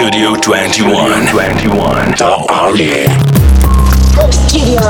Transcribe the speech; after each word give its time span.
Studio 0.00 0.34
21. 0.34 1.26
21. 1.26 2.12
The 2.16 2.46
Army. 2.48 3.04
Studio. 4.32 4.80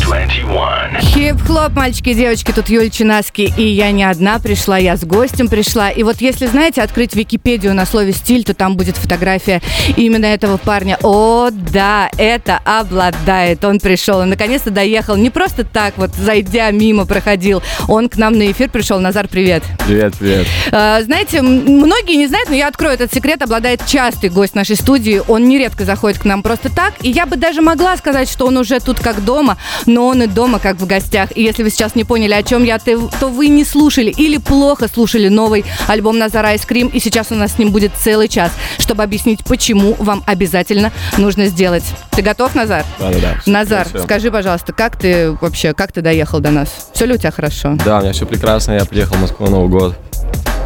21. 0.00 1.09
Хип-хлоп, 1.30 1.76
мальчики 1.76 2.08
и 2.08 2.14
девочки, 2.14 2.50
тут 2.50 2.68
Юль 2.70 2.90
Чинаски, 2.90 3.52
и 3.56 3.62
я 3.62 3.92
не 3.92 4.02
одна 4.02 4.40
пришла, 4.40 4.78
я 4.78 4.96
с 4.96 5.04
гостем 5.04 5.46
пришла. 5.46 5.88
И 5.88 6.02
вот 6.02 6.20
если, 6.20 6.46
знаете, 6.46 6.82
открыть 6.82 7.14
Википедию 7.14 7.72
на 7.72 7.86
слове 7.86 8.12
«стиль», 8.12 8.42
то 8.42 8.52
там 8.52 8.76
будет 8.76 8.96
фотография 8.96 9.62
именно 9.96 10.26
этого 10.26 10.56
парня. 10.56 10.98
О, 11.04 11.50
да, 11.52 12.10
это 12.18 12.58
Обладает. 12.64 13.64
Он 13.64 13.78
пришел, 13.78 14.18
он 14.18 14.30
наконец-то 14.30 14.72
доехал. 14.72 15.14
Не 15.14 15.30
просто 15.30 15.62
так 15.62 15.98
вот, 15.98 16.10
зайдя 16.16 16.68
мимо, 16.72 17.06
проходил. 17.06 17.62
Он 17.86 18.08
к 18.08 18.16
нам 18.16 18.36
на 18.36 18.50
эфир 18.50 18.68
пришел. 18.68 18.98
Назар, 18.98 19.28
привет. 19.28 19.62
Привет, 19.86 20.16
привет. 20.18 20.48
А, 20.72 21.00
Знаете, 21.00 21.42
многие 21.42 22.16
не 22.16 22.26
знают, 22.26 22.48
но 22.48 22.56
я 22.56 22.66
открою 22.66 22.94
этот 22.94 23.14
секрет, 23.14 23.40
обладает 23.40 23.86
частый 23.86 24.30
гость 24.30 24.56
нашей 24.56 24.74
студии. 24.74 25.22
Он 25.28 25.48
нередко 25.48 25.84
заходит 25.84 26.18
к 26.18 26.24
нам 26.24 26.42
просто 26.42 26.74
так. 26.74 26.94
И 27.02 27.10
я 27.10 27.24
бы 27.24 27.36
даже 27.36 27.62
могла 27.62 27.96
сказать, 27.96 28.28
что 28.28 28.46
он 28.46 28.56
уже 28.56 28.80
тут 28.80 28.98
как 28.98 29.24
дома, 29.24 29.58
но 29.86 30.08
он 30.08 30.24
и 30.24 30.26
дома 30.26 30.58
как 30.58 30.74
в 30.78 30.86
гостях. 30.88 31.19
И 31.34 31.42
если 31.42 31.62
вы 31.62 31.70
сейчас 31.70 31.94
не 31.94 32.04
поняли, 32.04 32.32
о 32.32 32.42
чем 32.42 32.64
я, 32.64 32.78
то 32.78 33.28
вы 33.28 33.48
не 33.48 33.64
слушали 33.64 34.10
или 34.10 34.38
плохо 34.38 34.88
слушали 34.88 35.28
новый 35.28 35.64
альбом 35.86 36.18
Назара 36.18 36.48
Айскрим. 36.48 36.88
И 36.88 37.00
сейчас 37.00 37.30
у 37.30 37.34
нас 37.34 37.52
с 37.52 37.58
ним 37.58 37.70
будет 37.70 37.92
целый 37.96 38.28
час, 38.28 38.52
чтобы 38.78 39.02
объяснить, 39.02 39.44
почему 39.44 39.94
вам 39.98 40.22
обязательно 40.26 40.92
нужно 41.18 41.46
сделать. 41.46 41.84
Ты 42.10 42.22
готов, 42.22 42.54
Назар? 42.54 42.84
Да-да-да. 42.98 43.40
всё, 43.40 43.50
Назар, 43.50 43.88
всё. 43.88 44.02
скажи, 44.04 44.30
пожалуйста, 44.30 44.72
как 44.72 44.96
ты 44.96 45.32
вообще, 45.40 45.72
как 45.74 45.92
ты 45.92 46.00
доехал 46.02 46.40
до 46.40 46.50
нас? 46.50 46.90
Все 46.92 47.06
ли 47.06 47.14
у 47.14 47.16
тебя 47.16 47.30
хорошо? 47.30 47.76
Да, 47.84 47.98
у 47.98 48.02
меня 48.02 48.12
все 48.12 48.26
прекрасно, 48.26 48.72
я 48.72 48.84
приехал 48.84 49.16
в 49.16 49.20
Москву 49.20 49.46
на 49.46 49.52
Новый 49.52 49.68
год. 49.70 49.96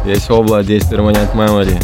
Есть 0.05 0.29
область, 0.29 0.69
есть 0.69 0.91
Permanent 0.91 1.33
Memory. 1.33 1.81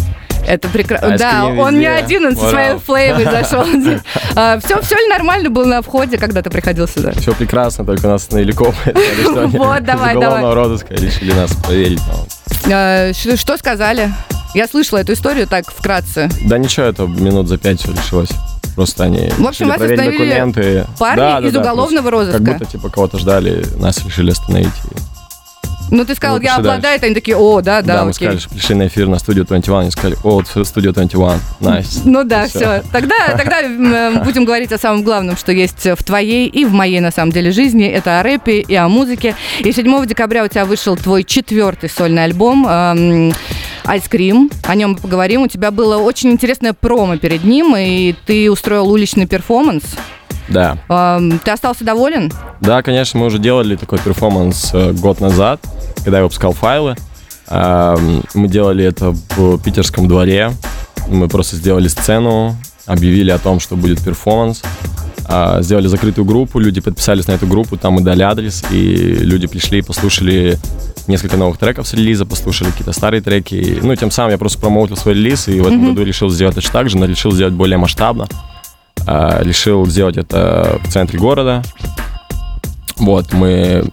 Это 0.48 0.68
прекрасно. 0.70 1.18
Да, 1.18 1.45
он 1.48 1.80
не 1.80 1.86
один, 1.86 2.26
он 2.26 2.36
со 2.36 2.49
своей 2.49 2.72
Вау. 2.72 2.80
флейвой 2.80 3.24
зашел. 3.26 3.63
Все, 3.63 4.82
все 4.82 4.96
ли 4.96 5.07
нормально 5.10 5.49
было 5.49 5.66
на 5.66 5.82
входе, 5.82 6.18
когда 6.18 6.41
ты 6.41 6.49
приходил 6.49 6.88
сюда? 6.88 7.12
Все 7.13 7.34
прекрасно, 7.34 7.85
только 7.85 8.07
нас 8.07 8.24
остановили 8.24 8.51
копы. 8.51 8.76
Вот, 9.51 9.84
давай, 9.84 10.16
Уголовного 10.16 10.55
розыска 10.55 10.93
решили 10.93 11.34
нас 11.34 11.51
проверить. 11.55 12.01
ш- 12.66 13.38
Что 13.38 13.57
сказали? 13.57 14.12
Я 14.54 14.68
слышала 14.68 14.99
эту 14.99 15.13
историю 15.13 15.48
так 15.48 15.71
вкратце. 15.71 16.29
Да 16.46 16.57
ничего, 16.57 16.85
это 16.88 17.04
минут 17.04 17.48
за 17.48 17.57
пять 17.57 17.79
все 17.82 17.91
решилось. 17.94 18.29
Просто 18.76 19.04
они 19.05 19.29
В 19.38 19.48
общем, 19.48 19.68
вас 19.68 19.77
проверить 19.77 20.12
документы. 20.12 20.85
парни 20.98 21.18
Да, 21.18 21.40
из 21.40 21.54
да, 21.54 21.60
уголовного 21.62 22.10
розыска. 22.12 22.44
Как 22.44 22.57
будто 22.57 22.66
типа 22.71 22.90
кого-то 22.90 23.18
ждали, 23.20 23.66
нас 23.77 24.04
решили 24.05 24.32
остановить. 24.32 24.71
Ну, 25.92 26.06
ты 26.06 26.16
сказал, 26.16 26.38
Ну, 26.38 26.44
я 26.44 26.56
обладаю, 26.56 27.00
они 27.04 27.14
такие, 27.14 27.36
о, 27.38 27.62
да, 27.62 27.82
да, 27.82 27.98
Да, 27.98 28.04
мы 28.06 28.10
окей. 28.12 28.14
сказали, 28.14 28.38
что 28.40 28.50
пришли 28.50 28.76
на 28.76 28.88
эфир 28.88 29.08
на 29.08 29.20
студию 29.20 29.46
21, 29.46 29.80
они 29.82 29.92
сказали, 29.92 30.18
о, 30.24 30.42
студия 30.64 30.92
21, 30.94 31.40
nice. 31.60 32.02
Ну 32.06 32.24
да, 32.24 32.48
все. 32.48 32.82
Тогда, 32.92 33.16
тогда 33.38 33.60
м, 33.62 34.24
будем 34.24 34.46
говорить 34.46 34.72
о 34.72 34.78
самом 34.78 35.04
главном, 35.04 35.36
что 35.38 35.52
есть 35.52 35.86
в 35.86 36.04
твоей 36.04 36.48
и 36.48 36.64
в 36.66 36.72
моей, 36.74 37.02
на 37.02 37.12
самом 37.12 37.32
деле, 37.32 37.52
жизни. 37.52 37.86
Это 37.88 38.20
о 38.20 38.24
рэпе 38.24 38.62
и 38.62 38.74
о 38.76 38.88
музыке. 38.88 39.36
И 39.60 39.72
7 39.72 40.06
декабря 40.06 40.44
у 40.44 40.48
тебя 40.48 40.66
вышел 40.66 40.96
твой 40.96 41.24
четвертый 41.26 41.90
сольный 41.90 42.24
альбом 42.24 42.66
эм, 42.68 43.30
Ice 43.84 44.10
Cream. 44.10 44.52
О 44.68 44.76
нем 44.76 44.92
мы 44.92 44.98
поговорим. 44.98 45.42
У 45.42 45.48
тебя 45.48 45.72
было 45.72 45.98
очень 45.98 46.32
интересное 46.32 46.72
промо 46.74 47.18
перед 47.18 47.44
ним, 47.44 47.76
и 47.78 48.16
ты 48.26 48.50
устроил 48.50 48.90
уличный 48.90 49.28
перформанс. 49.28 49.84
Да. 50.52 50.77
Ты 51.44 51.52
остался 51.52 51.84
доволен? 51.84 52.32
Да, 52.60 52.82
конечно, 52.84 53.20
мы 53.20 53.27
уже 53.27 53.40
делали 53.40 53.76
такой 53.76 53.99
перформанс 53.99 54.71
э, 54.74 54.91
год 54.94 55.20
назад, 55.21 55.60
когда 56.04 56.18
я 56.18 56.24
выпускал 56.24 56.54
файлы. 56.54 56.96
Мы 57.49 58.48
делали 58.48 58.85
это 58.85 59.13
в 59.35 59.57
питерском 59.60 60.07
дворе. 60.07 60.52
Мы 61.10 61.27
просто 61.27 61.57
сделали 61.57 61.90
сцену, 61.90 62.55
объявили 62.85 63.32
о 63.32 63.40
том, 63.40 63.60
что 63.60 63.76
будет 63.76 64.02
перформанс. 64.02 64.62
А, 65.28 65.62
Сделали 65.62 65.88
закрытую 65.88 66.25
группу, 66.25 66.59
люди 66.59 66.81
подписались 66.81 67.28
на 67.28 67.33
эту 67.33 67.47
группу, 67.47 67.78
там 67.78 67.94
мы 67.94 68.01
дали 68.01 68.22
адрес, 68.22 68.63
и 68.72 68.95
люди 69.22 69.47
пришли, 69.47 69.81
послушали 69.81 70.57
несколько 71.07 71.38
новых 71.38 71.57
треков 71.57 71.88
с 71.88 71.94
релиза, 71.94 72.25
послушали 72.25 72.69
какие-то 72.72 72.91
старые 72.91 73.22
треки. 73.22 73.56
И, 73.56 73.79
Ну, 73.81 73.95
тем 73.95 74.12
самым 74.12 74.31
я 74.31 74.38
просто 74.38 74.59
промоутил 74.59 74.97
свой 74.97 75.13
релиз, 75.13 75.47
и 75.47 75.59
в 75.59 75.68
этом 75.68 75.79
году 75.89 76.03
решил 76.03 76.29
сделать 76.29 76.56
точно 76.56 76.73
так 76.73 76.89
же, 76.89 76.97
но 76.97 77.06
решил 77.06 77.31
сделать 77.31 77.53
более 77.53 77.78
масштабно. 77.78 78.28
А, 79.07 79.41
Решил 79.44 79.85
сделать 79.85 80.17
это 80.17 80.79
в 80.84 80.89
центре 80.91 81.19
города, 81.19 81.63
вот, 82.97 83.34
мы 83.34 83.84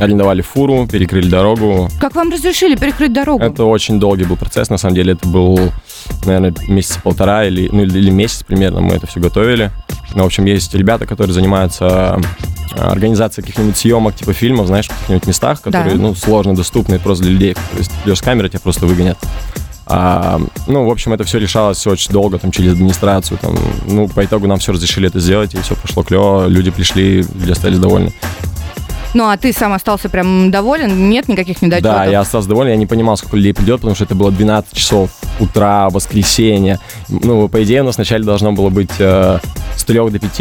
арендовали 0.00 0.40
фуру, 0.40 0.86
перекрыли 0.90 1.28
дорогу. 1.28 1.88
Как 2.00 2.14
вам 2.14 2.30
разрешили 2.30 2.74
перекрыть 2.74 3.12
дорогу? 3.12 3.42
Это 3.42 3.64
очень 3.64 4.00
долгий 4.00 4.24
был 4.24 4.36
процесс, 4.36 4.70
на 4.70 4.78
самом 4.78 4.94
деле 4.94 5.12
это 5.12 5.28
был, 5.28 5.58
наверное, 6.24 6.54
месяца 6.68 7.00
полтора 7.02 7.44
или, 7.46 7.68
ну, 7.70 7.82
или 7.82 8.10
месяц 8.10 8.42
примерно 8.42 8.80
мы 8.80 8.94
это 8.94 9.06
все 9.06 9.20
готовили. 9.20 9.70
Ну, 10.14 10.22
в 10.22 10.26
общем, 10.26 10.46
есть 10.46 10.74
ребята, 10.74 11.06
которые 11.06 11.34
занимаются 11.34 12.18
э, 12.74 12.80
организацией 12.80 13.44
каких-нибудь 13.46 13.76
съемок, 13.76 14.16
типа 14.16 14.32
фильмов, 14.32 14.66
знаешь, 14.66 14.86
в 14.86 14.88
каких-нибудь 14.88 15.26
местах, 15.26 15.60
которые, 15.60 15.96
Да. 15.96 16.02
ну, 16.02 16.14
сложно 16.14 16.54
доступны 16.56 16.98
просто 16.98 17.24
для 17.24 17.32
людей. 17.32 17.54
То 17.54 17.78
есть 17.78 17.90
идешь 18.04 18.18
с 18.18 18.22
камеры, 18.22 18.48
тебя 18.48 18.60
просто 18.60 18.86
выгонят. 18.86 19.18
А, 19.86 20.40
ну, 20.66 20.84
в 20.84 20.90
общем, 20.90 21.12
это 21.12 21.24
все 21.24 21.38
решалось 21.38 21.78
все 21.78 21.90
очень 21.90 22.12
долго, 22.12 22.38
там, 22.38 22.50
через 22.52 22.72
администрацию, 22.72 23.38
там, 23.38 23.56
ну, 23.86 24.08
по 24.08 24.24
итогу 24.24 24.46
нам 24.46 24.58
все 24.58 24.72
разрешили 24.72 25.08
это 25.08 25.18
сделать, 25.18 25.54
и 25.54 25.60
все 25.60 25.74
пошло 25.74 26.02
клево, 26.04 26.46
люди 26.46 26.70
пришли, 26.70 27.24
люди 27.34 27.50
остались 27.50 27.78
довольны. 27.78 28.12
Ну, 29.12 29.28
а 29.28 29.36
ты 29.36 29.52
сам 29.52 29.72
остался 29.72 30.08
прям 30.08 30.50
доволен? 30.50 31.10
Нет 31.10 31.28
никаких 31.28 31.62
недочетов? 31.62 31.92
Да, 31.92 32.04
я 32.04 32.20
остался 32.20 32.48
доволен, 32.48 32.70
я 32.70 32.76
не 32.76 32.86
понимал, 32.86 33.16
сколько 33.16 33.36
людей 33.36 33.52
придет, 33.52 33.80
потому 33.80 33.94
что 33.96 34.04
это 34.04 34.14
было 34.14 34.30
12 34.30 34.72
часов 34.72 35.10
утра, 35.40 35.90
воскресенье. 35.90 36.78
Ну, 37.08 37.48
по 37.48 37.62
идее, 37.64 37.82
у 37.82 37.84
нас 37.84 37.96
вначале 37.96 38.24
должно 38.24 38.52
было 38.52 38.68
быть 38.70 38.92
э, 38.98 39.38
с 39.76 39.84
3 39.84 40.10
до 40.10 40.18
5, 40.20 40.40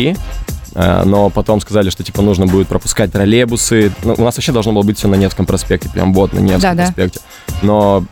э, 0.76 1.04
но 1.06 1.30
потом 1.32 1.62
сказали, 1.62 1.90
что, 1.90 2.04
типа, 2.04 2.22
нужно 2.22 2.46
будет 2.46 2.68
пропускать 2.68 3.12
троллейбусы. 3.12 3.92
Ну, 4.04 4.14
у 4.18 4.24
нас 4.24 4.36
вообще 4.36 4.52
должно 4.52 4.72
было 4.74 4.84
быть 4.84 5.00
все 5.00 5.08
на 5.08 5.16
Невском 5.16 5.48
проспекте, 5.48 5.90
прям 5.90 6.14
вот 6.14 6.34
на 6.34 6.40
Невском 6.40 6.62
Да-да. 6.62 6.84
проспекте. 6.84 7.22
Но, 7.64 8.06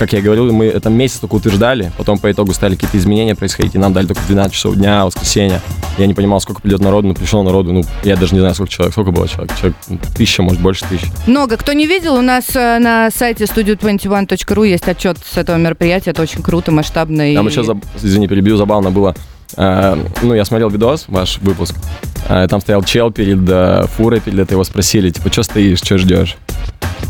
как 0.00 0.14
я 0.14 0.22
говорил, 0.22 0.50
мы 0.50 0.64
это 0.64 0.88
месяц 0.88 1.18
только 1.18 1.34
утверждали, 1.34 1.92
потом 1.98 2.18
по 2.18 2.32
итогу 2.32 2.54
стали 2.54 2.74
какие-то 2.74 2.96
изменения 2.96 3.34
происходить, 3.34 3.74
и 3.74 3.78
нам 3.78 3.92
дали 3.92 4.06
только 4.06 4.22
12 4.26 4.54
часов 4.54 4.74
дня, 4.76 5.04
воскресенье. 5.04 5.60
Я 5.98 6.06
не 6.06 6.14
понимал, 6.14 6.40
сколько 6.40 6.62
придет 6.62 6.80
народу, 6.80 7.08
но 7.08 7.14
пришло 7.14 7.42
народу, 7.42 7.74
ну, 7.74 7.82
я 8.02 8.16
даже 8.16 8.32
не 8.32 8.40
знаю, 8.40 8.54
сколько 8.54 8.72
человек, 8.72 8.94
сколько 8.94 9.10
было 9.10 9.28
человек, 9.28 9.54
человек 9.58 9.76
ну, 9.88 9.98
тысяча, 10.16 10.42
может, 10.42 10.58
больше 10.62 10.86
тысячи. 10.88 11.06
Много. 11.26 11.58
Кто 11.58 11.74
не 11.74 11.86
видел, 11.86 12.14
у 12.14 12.22
нас 12.22 12.46
э, 12.56 12.78
на 12.78 13.10
сайте 13.10 13.44
studio21.ru 13.44 14.66
есть 14.66 14.88
отчет 14.88 15.18
с 15.18 15.36
этого 15.36 15.58
мероприятия. 15.58 16.12
Это 16.12 16.22
очень 16.22 16.42
круто, 16.42 16.72
масштабно. 16.72 17.34
Там 17.34 17.46
и... 17.46 17.50
еще, 17.50 17.60
заб- 17.60 17.84
извини, 18.02 18.26
перебью, 18.26 18.56
забавно 18.56 18.90
было. 18.90 19.14
Э, 19.58 20.02
ну, 20.22 20.32
я 20.32 20.46
смотрел 20.46 20.70
видос, 20.70 21.04
ваш 21.08 21.36
выпуск. 21.40 21.74
Э, 22.30 22.46
там 22.48 22.62
стоял 22.62 22.82
чел 22.84 23.10
перед 23.10 23.90
фурой, 23.90 24.20
перед 24.20 24.38
этой 24.38 24.52
его 24.52 24.64
спросили, 24.64 25.10
типа, 25.10 25.30
что 25.30 25.42
стоишь, 25.42 25.80
что 25.80 25.98
ждешь? 25.98 26.38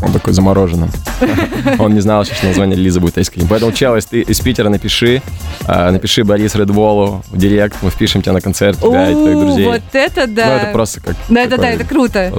Он 0.01 0.11
такой 0.11 0.33
замороженным. 0.33 0.89
Он 1.79 1.93
не 1.93 1.99
знал, 2.01 2.25
что 2.25 2.45
название 2.45 2.77
релиза 2.77 2.99
будет 2.99 3.17
Ice 3.17 3.27
Cream. 3.27 3.47
Поэтому, 3.47 3.71
чел, 3.71 3.95
если 3.95 4.23
ты 4.23 4.31
из 4.31 4.39
Питера, 4.39 4.69
напиши. 4.69 5.21
э, 5.67 5.91
Напиши 5.91 6.23
Борису 6.23 6.55
Редволлу 6.55 7.23
в 7.29 7.37
директ, 7.37 7.75
мы 7.81 7.89
впишем 7.91 8.21
тебя 8.21 8.33
на 8.33 8.41
концерт, 8.41 8.79
тебя 8.79 9.09
и 9.11 9.13
твоих 9.13 9.39
друзей. 9.39 9.65
Вот 9.65 9.81
это 9.93 10.27
да. 10.27 10.45
Ну, 10.45 10.51
это 10.53 10.71
просто 10.71 11.01
как... 11.01 11.15
Да, 11.29 11.41
это 11.41 11.57
да, 11.57 11.69
это 11.69 11.83
круто. 11.85 12.31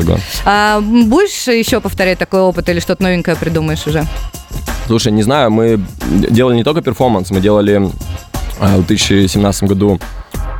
А, 0.44 0.80
будешь 0.80 1.46
еще 1.48 1.80
повторять 1.80 2.18
такой 2.18 2.40
опыт 2.40 2.68
или 2.68 2.80
что-то 2.80 3.02
новенькое 3.02 3.36
придумаешь 3.36 3.86
уже? 3.86 4.04
Слушай, 4.86 5.12
не 5.12 5.22
знаю, 5.22 5.50
мы 5.50 5.80
делали 6.10 6.56
не 6.56 6.64
только 6.64 6.82
перформанс, 6.82 7.30
мы 7.30 7.40
делали 7.40 7.88
э, 8.60 8.76
в 8.78 8.86
2017 8.86 9.64
году 9.64 10.00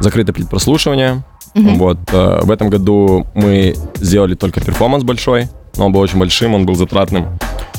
закрытое 0.01 0.33
предпрослушивание. 0.33 1.23
Вот, 1.55 1.99
э, 2.13 2.41
в 2.43 2.51
этом 2.51 2.71
году 2.71 3.27
мы 3.35 3.75
сделали 3.97 4.35
только 4.35 4.61
перформанс 4.63 5.05
большой, 5.05 5.49
но 5.77 5.87
он 5.87 5.93
был 5.93 6.01
очень 6.01 6.19
большим, 6.19 6.55
он 6.55 6.67
был 6.67 6.75
затратным. 6.75 7.39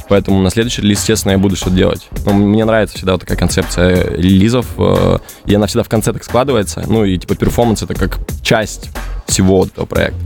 Поэтому 0.09 0.41
на 0.41 0.49
следующий 0.49 0.81
релиз, 0.81 0.99
естественно, 0.99 1.31
я 1.31 1.37
буду 1.37 1.55
что-то 1.55 1.75
делать. 1.75 2.07
Но 2.25 2.33
мне 2.33 2.65
нравится 2.65 2.97
всегда 2.97 3.13
вот 3.13 3.21
такая 3.21 3.37
концепция 3.37 4.15
релизов, 4.15 4.67
э, 4.77 5.19
и 5.45 5.55
она 5.55 5.67
всегда 5.67 5.83
в 5.83 5.89
конце 5.89 6.13
так 6.13 6.23
складывается. 6.23 6.83
Ну 6.87 7.05
и 7.05 7.17
типа 7.17 7.35
перформанс 7.35 7.83
это 7.83 7.93
как 7.93 8.19
часть 8.41 8.89
всего 9.25 9.65
этого 9.65 9.85
проекта. 9.85 10.19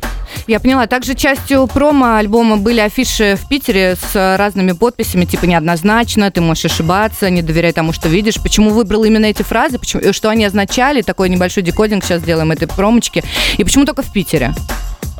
Я 0.47 0.59
поняла. 0.59 0.87
Также 0.87 1.15
частью 1.15 1.67
промо-альбома 1.67 2.57
были 2.57 2.79
афиши 2.79 3.37
в 3.41 3.47
Питере 3.47 3.95
с 3.95 4.15
э, 4.15 4.35
разными 4.35 4.71
подписями, 4.71 5.25
типа 5.25 5.45
неоднозначно, 5.45 6.31
ты 6.31 6.41
можешь 6.41 6.65
ошибаться, 6.65 7.29
не 7.29 7.41
доверяй 7.41 7.73
тому, 7.73 7.93
что 7.93 8.09
видишь. 8.09 8.41
Почему 8.41 8.71
выбрал 8.71 9.03
именно 9.03 9.25
эти 9.25 9.43
фразы, 9.43 9.79
почему, 9.79 10.01
и 10.01 10.11
что 10.11 10.29
они 10.29 10.45
означали, 10.45 11.01
такой 11.01 11.29
небольшой 11.29 11.63
декодинг 11.63 12.03
сейчас 12.03 12.21
сделаем 12.21 12.51
этой 12.51 12.67
промочки. 12.67 13.23
И 13.57 13.63
почему 13.63 13.85
только 13.85 14.01
в 14.01 14.11
Питере? 14.11 14.53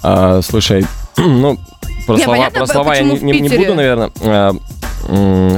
А, 0.03 0.41
слушай, 0.41 0.85
ну, 1.17 1.57
про 2.05 2.15
Не, 2.17 2.23
слова, 2.23 2.37
понятно, 2.37 2.59
про 2.59 2.67
слова 2.67 2.95
я 2.95 3.03
не, 3.03 3.15
в 3.17 3.23
не- 3.23 3.33
не 3.33 3.49
Питере? 3.49 3.57
буду, 3.63 3.75
наверное. 3.75 4.11
А, 4.21 4.51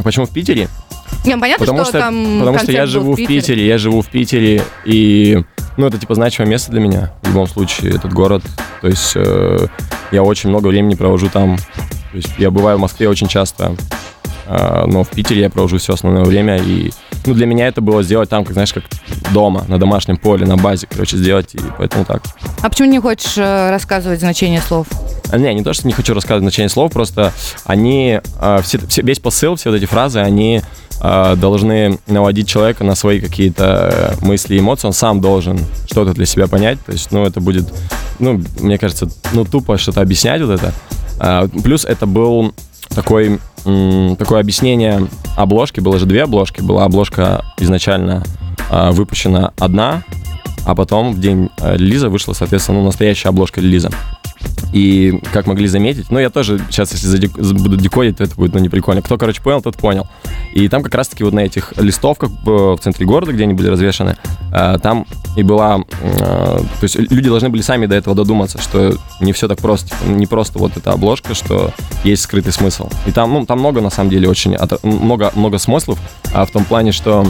почему 0.04 0.26
в 0.26 0.30
Питере? 0.32 0.68
Не, 1.26 1.38
понятно, 1.38 1.66
Потому 1.66 1.82
что, 1.84 1.90
что, 1.92 2.00
там 2.00 2.40
потому 2.40 2.60
что 2.60 2.72
я 2.72 2.80
концерт 2.80 2.94
был 2.94 3.02
живу 3.02 3.14
в 3.14 3.28
Питере, 3.28 3.68
я 3.68 3.78
живу 3.78 4.02
в 4.02 4.08
Питере, 4.08 4.64
и 4.86 5.44
ну 5.76 5.88
это 5.88 5.98
типа 5.98 6.16
значимое 6.16 6.50
место 6.50 6.72
для 6.72 6.80
меня 6.80 7.14
в 7.24 7.28
любом 7.28 7.48
случае 7.48 7.96
этот 7.96 8.14
город. 8.14 8.44
То 8.82 8.88
есть 8.88 9.14
э, 9.16 9.68
я 10.12 10.24
очень 10.24 10.50
много 10.50 10.68
времени 10.68 10.96
провожу 10.96 11.28
там. 11.30 11.58
То 12.12 12.16
есть 12.18 12.30
я 12.38 12.52
бываю 12.52 12.78
в 12.78 12.82
Москве 12.82 13.10
очень 13.10 13.28
часто, 13.28 13.76
э, 14.48 14.86
но 14.88 15.04
в 15.04 15.10
Питере 15.10 15.42
я 15.42 15.50
провожу 15.50 15.78
все 15.78 15.94
основное 15.94 16.24
время 16.24 16.58
и 16.58 16.92
ну, 17.26 17.34
для 17.34 17.46
меня 17.46 17.68
это 17.68 17.82
было 17.82 18.02
сделать 18.04 18.30
там, 18.30 18.44
как, 18.46 18.54
знаешь, 18.54 18.74
как 18.74 18.84
дома, 19.32 19.66
на 19.68 19.78
домашнем 19.80 20.18
поле, 20.18 20.46
на 20.46 20.58
базе, 20.58 20.88
короче, 20.90 21.18
сделать, 21.18 21.54
и 21.56 21.60
поэтому 21.78 22.06
так. 22.06 22.24
А 22.62 22.70
почему 22.70 22.90
не 22.90 23.00
хочешь 23.00 23.38
э, 23.38 23.70
рассказывать 23.70 24.20
значение 24.20 24.62
слов? 24.62 24.88
А, 25.32 25.38
Не, 25.38 25.54
не 25.54 25.64
то, 25.64 25.74
что 25.74 25.86
не 25.88 25.94
хочу 25.94 26.14
рассказывать 26.14 26.44
значение 26.44 26.70
слов, 26.70 26.92
просто 26.92 27.34
они, 27.66 28.20
э, 28.42 28.60
все, 28.64 28.80
все- 28.88 29.02
весь 29.04 29.20
посыл, 29.20 29.56
все 29.56 29.70
вот 29.70 29.76
эти 29.78 29.86
фразы, 29.86 30.20
они 30.20 30.62
э, 31.02 31.36
должны 31.38 31.98
наводить 32.08 32.48
человека 32.50 32.84
на 32.84 32.96
свои 32.96 33.20
какие-то 33.22 34.16
мысли 34.22 34.56
и 34.56 34.60
эмоции, 34.60 34.88
он 34.88 34.94
сам 34.94 35.22
должен 35.22 35.60
что-то 35.90 36.14
для 36.14 36.26
себя 36.26 36.48
понять, 36.48 36.78
то 36.86 36.92
есть, 36.92 37.12
ну, 37.12 37.26
это 37.26 37.40
будет, 37.40 37.72
ну, 38.20 38.42
мне 38.60 38.78
кажется, 38.78 39.08
ну, 39.34 39.46
тупо 39.46 39.78
что-то 39.78 40.02
объяснять 40.02 40.42
вот 40.42 40.52
это. 40.60 40.74
А, 41.20 41.48
плюс 41.48 41.86
это 41.86 42.06
был 42.06 42.54
такой, 42.96 43.40
такое 43.64 44.40
объяснение 44.40 45.08
обложки, 45.36 45.80
было 45.80 45.98
же 45.98 46.06
две 46.06 46.24
обложки, 46.24 46.62
была 46.62 46.86
обложка 46.86 47.46
изначально 47.58 48.24
э, 48.70 48.92
выпущена 48.92 49.54
одна, 49.58 50.04
а 50.66 50.76
потом 50.76 51.14
в 51.14 51.20
день 51.20 51.50
э, 51.58 51.78
релиза 51.78 52.10
вышла, 52.10 52.34
соответственно, 52.34 52.80
ну, 52.80 52.86
настоящая 52.86 53.30
обложка 53.30 53.62
релиза. 53.62 53.90
И, 54.72 55.20
как 55.34 55.48
могли 55.48 55.68
заметить, 55.68 56.12
ну, 56.12 56.20
я 56.20 56.30
тоже 56.30 56.62
сейчас, 56.70 56.92
если 56.92 57.08
задек- 57.08 57.42
буду 57.54 57.76
декодить, 57.76 58.18
то 58.18 58.24
это 58.24 58.36
будет, 58.36 58.54
ну, 58.54 58.60
не 58.60 58.70
прикольно. 58.70 59.02
Кто, 59.02 59.18
короче, 59.18 59.42
понял, 59.42 59.62
тот 59.62 59.76
понял. 59.78 60.08
И 60.54 60.68
там 60.70 60.84
как 60.84 60.94
раз-таки 60.96 61.24
вот 61.24 61.34
на 61.34 61.40
этих 61.40 61.74
листовках 61.78 62.30
э, 62.30 62.50
в 62.50 62.78
центре 62.78 63.06
города, 63.06 63.34
где 63.34 63.44
они 63.44 63.54
были 63.54 63.68
развешаны, 63.68 64.16
э, 64.54 64.78
там 64.82 65.06
и 65.36 65.44
была... 65.44 65.80
То 65.80 66.66
есть 66.82 66.96
люди 66.96 67.30
должны 67.30 67.50
были 67.50 67.62
сами 67.62 67.86
до 67.86 67.96
этого 67.96 68.16
додуматься, 68.16 68.62
что 68.62 68.98
не 69.22 69.32
все 69.32 69.48
так 69.48 69.60
просто. 69.60 69.96
Не 70.06 70.26
просто 70.26 70.60
вот 70.60 70.76
эта 70.76 70.92
обложка, 70.92 71.34
что 71.34 71.72
есть 72.04 72.24
скрытый 72.24 72.52
смысл. 72.52 72.90
И 73.06 73.12
там, 73.12 73.34
ну, 73.34 73.46
там 73.46 73.60
много, 73.60 73.82
на 73.82 73.90
самом 73.90 74.10
деле, 74.10 74.28
очень... 74.28 74.58
Много, 74.84 75.32
много 75.36 75.58
смыслов, 75.58 76.00
а 76.34 76.46
в 76.46 76.52
том 76.52 76.66
плане, 76.66 76.92
что... 76.92 77.28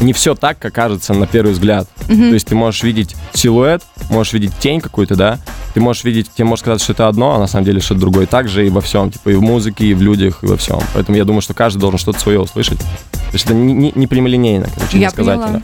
не 0.00 0.12
все 0.12 0.34
так, 0.34 0.58
как 0.58 0.72
кажется 0.72 1.12
на 1.14 1.26
первый 1.26 1.52
взгляд. 1.52 1.88
То 2.06 2.12
есть 2.34 2.46
ты 2.46 2.54
можешь 2.54 2.82
видеть 2.82 3.16
силуэт, 3.34 3.82
можешь 4.10 4.32
видеть 4.32 4.52
тень 4.58 4.80
какую-то, 4.80 5.16
да, 5.16 5.38
ты 5.74 5.80
можешь 5.80 6.04
видеть, 6.04 6.30
тебе 6.34 6.44
можешь 6.44 6.62
сказать, 6.62 6.80
что 6.82 6.92
это 6.92 7.08
одно, 7.08 7.34
а 7.34 7.38
на 7.38 7.46
самом 7.46 7.64
деле 7.66 7.80
что-то 7.80 8.00
другое. 8.00 8.26
Так 8.26 8.48
же 8.48 8.66
и 8.66 8.70
во 8.70 8.80
всем, 8.80 9.10
типа 9.10 9.30
и 9.30 9.34
в 9.34 9.42
музыке, 9.42 9.86
и 9.86 9.94
в 9.94 10.02
людях, 10.02 10.42
и 10.42 10.46
во 10.46 10.56
всем. 10.56 10.80
Поэтому 10.94 11.16
я 11.16 11.24
думаю, 11.24 11.42
что 11.42 11.54
каждый 11.54 11.78
должен 11.80 11.98
что-то 11.98 12.20
свое 12.20 12.40
услышать. 12.40 12.78
То 12.78 13.34
есть 13.34 13.44
это 13.44 13.54
не, 13.54 13.72
не, 13.72 13.92
не 13.94 14.06
прямолинейно, 14.06 14.68
короче, 14.74 14.98
Я 14.98 15.04
иносказательно. 15.04 15.46
поняла. 15.46 15.62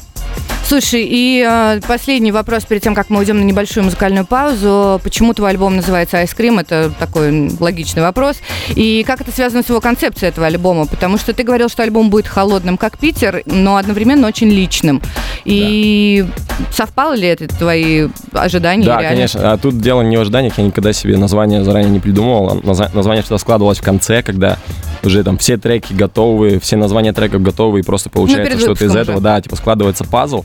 Слушай, 0.67 1.07
и 1.07 1.47
э, 1.47 1.81
последний 1.87 2.33
вопрос 2.33 2.65
перед 2.65 2.83
тем, 2.83 2.95
как 2.95 3.11
мы 3.11 3.19
уйдем 3.19 3.39
на 3.39 3.45
небольшую 3.45 3.85
музыкальную 3.85 4.25
паузу. 4.27 4.99
Почему 5.05 5.35
твой 5.35 5.51
альбом 5.51 5.77
называется 5.77 6.23
Ice 6.23 6.35
Cream? 6.35 6.59
Это 6.59 6.91
такой 6.99 7.51
логичный 7.61 8.03
вопрос. 8.03 8.39
И 8.75 9.05
как 9.07 9.21
это 9.21 9.31
связано 9.31 9.63
с 9.63 9.69
его 9.69 9.83
концепцией 9.83 10.31
этого 10.31 10.47
альбома? 10.47 10.87
Потому 10.87 11.19
что 11.19 11.35
ты 11.35 11.43
говорил, 11.43 11.69
что 11.69 11.83
альбом 11.83 12.09
будет 12.09 12.27
холодным, 12.27 12.79
как 12.79 12.97
Питер, 12.97 13.43
но 13.45 13.77
одновременно 13.77 14.27
очень 14.27 14.49
личным. 14.49 15.03
И 15.45 16.25
совпало 16.71 17.13
ли 17.15 17.29
это 17.29 17.47
твои 17.47 18.09
ожидания? 18.33 18.87
Да, 18.87 19.01
реально? 19.01 19.09
конечно. 19.11 19.53
А 19.53 19.59
тут 19.59 19.79
дело 19.81 20.01
не 20.01 20.17
в 20.17 20.21
ожиданиях. 20.23 20.57
Я 20.57 20.65
никогда 20.65 20.95
себе 20.95 21.19
название 21.19 21.63
заранее 21.63 21.91
не 21.91 22.01
придумывал. 22.01 22.63
А 22.65 22.91
Название 22.95 23.23
всегда 23.23 23.37
складывалось 23.37 23.79
в 23.79 23.83
конце, 23.83 24.23
когда 24.23 24.57
уже 25.05 25.23
там 25.25 25.39
все 25.39 25.57
треки 25.57 25.93
готовы, 25.93 26.59
все 26.59 26.77
названия 26.77 27.13
треков 27.13 27.43
готовы, 27.43 27.81
и 27.81 27.83
просто 27.83 28.11
получается 28.11 28.51
перед 28.51 28.63
что-то 28.63 28.85
из 28.85 28.91
выпуском 28.91 29.03
этого. 29.03 29.17
уже. 29.17 29.25
Да, 29.25 29.41
типа 29.41 29.57
складывается 29.57 30.05
пазл. 30.05 30.45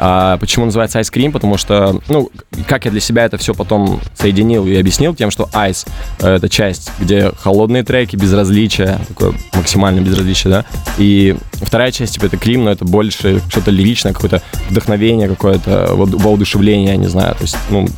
А 0.00 0.36
почему 0.38 0.66
называется 0.66 1.00
Ice 1.00 1.12
Cream? 1.12 1.32
Потому 1.32 1.56
что, 1.56 2.00
ну, 2.08 2.30
как 2.68 2.84
я 2.84 2.90
для 2.90 3.00
себя 3.00 3.24
это 3.24 3.36
все 3.36 3.52
потом 3.52 4.00
соединил 4.14 4.64
и 4.64 4.76
объяснил 4.76 5.14
тем, 5.14 5.30
что 5.32 5.48
Ice 5.52 5.88
э,— 6.20 6.36
это 6.36 6.48
часть, 6.48 6.90
где 7.00 7.32
холодные 7.40 7.82
треки, 7.82 8.14
безразличие, 8.14 8.98
такое 9.08 9.34
максимальное 9.54 10.02
безразличие, 10.02 10.50
да, 10.52 10.64
и 10.98 11.36
вторая 11.62 11.90
часть, 11.90 12.14
типа, 12.14 12.26
это 12.26 12.36
Крим, 12.36 12.64
но 12.64 12.70
это 12.70 12.84
больше 12.84 13.40
что-то 13.48 13.72
лиричное, 13.72 14.12
какое-то 14.12 14.40
вдохновение, 14.70 15.28
какое-то 15.28 15.88
во- 15.94 16.06
воодушевление, 16.06 16.90
я 16.90 16.96
не 16.96 17.08
знаю, 17.08 17.34
то 17.34 17.42
есть, 17.42 17.56
ну, 17.70 17.88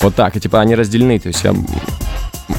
вот 0.00 0.14
так, 0.14 0.34
и 0.36 0.40
типа 0.40 0.60
они 0.60 0.74
разделены, 0.74 1.18
то 1.18 1.28
есть 1.28 1.44
я 1.44 1.54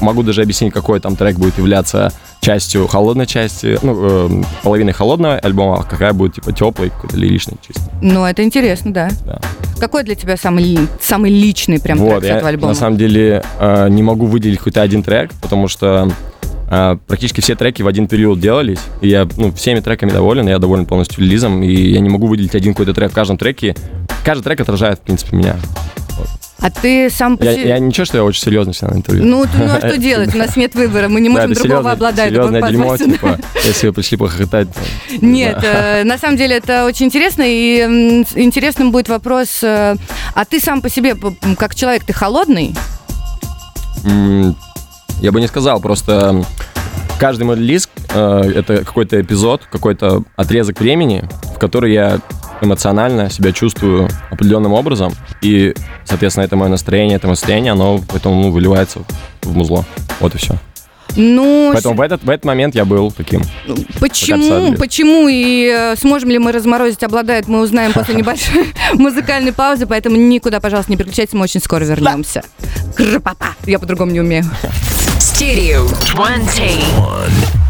могу 0.00 0.22
даже 0.22 0.42
объяснить, 0.42 0.72
какой 0.72 1.00
там 1.00 1.16
трек 1.16 1.36
будет 1.36 1.58
являться 1.58 2.12
частью 2.40 2.86
холодной 2.86 3.26
части, 3.26 3.78
ну, 3.82 3.96
э, 4.28 4.42
половиной 4.62 4.92
холодного 4.92 5.38
альбома, 5.38 5.80
а 5.80 5.82
какая 5.82 6.12
будет, 6.12 6.34
типа, 6.34 6.52
теплый, 6.52 6.90
какой-то 6.90 7.16
лиричный 7.16 7.56
чисто. 7.66 7.82
Ну, 8.02 8.24
это 8.24 8.44
интересно, 8.44 8.92
да. 8.92 9.08
Да. 9.24 9.40
Какой 9.78 10.04
для 10.04 10.14
тебя 10.14 10.36
самый, 10.36 10.78
самый 11.00 11.30
личный 11.30 11.80
прям 11.80 11.98
вот, 11.98 12.20
трек 12.20 12.24
с 12.24 12.26
я 12.26 12.36
этого 12.36 12.48
альбома? 12.50 12.68
на 12.68 12.74
самом 12.74 12.98
деле 12.98 13.42
э, 13.58 13.88
не 13.88 14.02
могу 14.02 14.26
выделить 14.26 14.58
какой-то 14.58 14.82
один 14.82 15.02
трек, 15.02 15.32
потому 15.40 15.68
что 15.68 16.10
э, 16.70 16.96
практически 17.06 17.40
все 17.40 17.54
треки 17.54 17.82
в 17.82 17.88
один 17.88 18.08
период 18.08 18.40
делались, 18.40 18.80
и 19.00 19.08
я, 19.08 19.26
ну, 19.36 19.50
всеми 19.52 19.80
треками 19.80 20.10
доволен, 20.10 20.46
я 20.46 20.58
доволен 20.58 20.84
полностью 20.84 21.24
релизом, 21.24 21.62
и 21.62 21.72
я 21.72 22.00
не 22.00 22.10
могу 22.10 22.26
выделить 22.26 22.54
один 22.54 22.74
какой-то 22.74 22.92
трек 22.92 23.12
в 23.12 23.14
каждом 23.14 23.38
треке. 23.38 23.74
Каждый 24.24 24.44
трек 24.44 24.60
отражает, 24.60 24.98
в 24.98 25.02
принципе, 25.02 25.36
меня. 25.36 25.56
А 26.60 26.70
ты 26.70 27.10
сам 27.10 27.36
по 27.36 27.44
Я, 27.44 27.54
себе- 27.54 27.68
я 27.68 27.78
ничего, 27.78 28.04
что 28.06 28.16
я 28.18 28.24
очень 28.24 28.42
серьезно 28.42 28.72
всегда 28.72 28.94
на 28.94 28.98
интервью. 28.98 29.24
Ну, 29.24 29.44
ну 29.58 29.64
а 29.70 29.78
что 29.86 29.98
делать? 29.98 30.34
У 30.34 30.38
нас 30.38 30.56
нет 30.56 30.74
выбора, 30.74 31.08
мы 31.08 31.20
не 31.20 31.28
Да, 31.28 31.34
можем 31.34 31.52
это 31.52 31.62
другого 31.62 31.90
обладать. 31.92 32.30
серьезное 32.30 32.62
дерьмо, 32.62 32.96
типа, 32.96 33.38
если 33.64 33.88
вы 33.88 33.92
пришли 33.92 34.16
похохотать, 34.16 34.68
Нет, 35.20 35.58
э, 35.62 36.04
на 36.04 36.16
самом 36.16 36.36
деле 36.36 36.56
это 36.56 36.86
очень 36.86 37.06
интересно, 37.06 37.42
и 37.46 37.80
интересным 38.36 38.92
будет 38.92 39.08
вопрос, 39.08 39.58
э, 39.62 39.96
а 40.34 40.44
ты 40.44 40.60
сам 40.60 40.80
по 40.80 40.88
себе, 40.88 41.16
как 41.58 41.74
человек, 41.74 42.04
ты 42.04 42.12
холодный? 42.12 42.74
Я 45.20 45.32
бы 45.32 45.40
не 45.40 45.46
сказал, 45.46 45.80
просто 45.80 46.44
каждый 47.18 47.44
мой 47.44 47.56
релиз 47.56 47.88
э, 48.10 48.52
это 48.56 48.78
какой-то 48.84 49.20
эпизод, 49.20 49.62
какой-то 49.70 50.22
отрезок 50.36 50.80
времени, 50.80 51.24
в 51.54 51.58
который 51.58 51.92
я 51.92 52.20
эмоционально 52.64 53.30
себя 53.30 53.52
чувствую 53.52 54.08
определенным 54.30 54.72
образом, 54.72 55.14
и, 55.40 55.74
соответственно, 56.04 56.44
это 56.44 56.56
мое 56.56 56.68
настроение, 56.68 57.16
это 57.16 57.26
мое 57.26 57.36
состояние, 57.36 57.72
оно 57.72 58.00
поэтому 58.08 58.42
ну, 58.42 58.50
выливается 58.50 59.00
в 59.42 59.56
музло. 59.56 59.84
Вот 60.20 60.34
и 60.34 60.38
все. 60.38 60.58
Ну, 61.16 61.70
Поэтому 61.72 61.94
в 61.94 62.00
этот, 62.00 62.24
в 62.24 62.30
этот 62.30 62.44
момент 62.44 62.74
я 62.74 62.84
был 62.84 63.12
таким. 63.12 63.42
Почему? 64.00 64.42
Показали. 64.42 64.76
Почему 64.76 65.28
и 65.28 65.70
э, 65.72 65.96
сможем 65.96 66.30
ли 66.30 66.38
мы 66.38 66.50
разморозить 66.50 67.02
Обладает, 67.04 67.46
мы 67.46 67.60
узнаем 67.60 67.92
после 67.92 68.14
небольшой 68.16 68.72
музыкальной 68.94 69.52
паузы, 69.52 69.86
поэтому 69.86 70.16
никуда, 70.16 70.60
пожалуйста, 70.60 70.90
не 70.90 70.96
переключайтесь, 70.96 71.34
мы 71.34 71.42
очень 71.42 71.60
скоро 71.60 71.84
вернемся. 71.84 72.42
Крапапа. 72.96 73.54
Я 73.64 73.78
по-другому 73.78 74.10
не 74.10 74.20
умею. 74.20 74.44
Studio 75.18 75.88
20. 76.14 77.63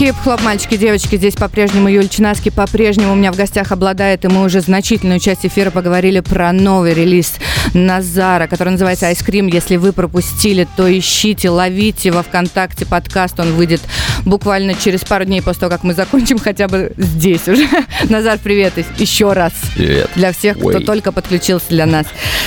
Хип-хлоп, 0.00 0.40
мальчики, 0.40 0.78
девочки, 0.78 1.16
здесь 1.16 1.34
по-прежнему 1.34 1.90
Юль 1.90 2.08
Чинаски, 2.08 2.48
по-прежнему 2.48 3.12
у 3.12 3.14
меня 3.14 3.30
в 3.32 3.36
гостях 3.36 3.70
Обладает, 3.70 4.24
и 4.24 4.28
мы 4.28 4.44
уже 4.44 4.62
значительную 4.62 5.20
часть 5.20 5.44
эфира 5.44 5.70
поговорили 5.70 6.20
про 6.20 6.52
новый 6.52 6.94
релиз 6.94 7.34
Назара, 7.74 8.46
который 8.46 8.70
называется 8.70 9.01
Ice 9.01 9.10
Cream. 9.10 9.50
Если 9.52 9.76
вы 9.76 9.92
пропустили, 9.92 10.66
то 10.74 10.90
ищите, 10.90 11.50
ловите 11.50 12.12
во 12.12 12.22
ВКонтакте 12.22 12.86
подкаст, 12.86 13.38
он 13.40 13.52
выйдет 13.52 13.82
буквально 14.24 14.74
через 14.74 15.00
пару 15.00 15.26
дней 15.26 15.42
после 15.42 15.60
того, 15.60 15.70
как 15.70 15.82
мы 15.82 15.92
закончим 15.92 16.38
хотя 16.38 16.66
бы 16.66 16.94
здесь 16.96 17.46
уже. 17.46 17.68
Назар, 18.08 18.38
привет 18.42 18.72
еще 18.98 19.34
раз 19.34 19.52
Привет. 19.76 20.08
для 20.16 20.32
всех, 20.32 20.56
кто 20.56 20.68
Ой. 20.68 20.82
только 20.82 21.12
подключился 21.12 21.68
для 21.68 21.84
нас. 21.84 22.06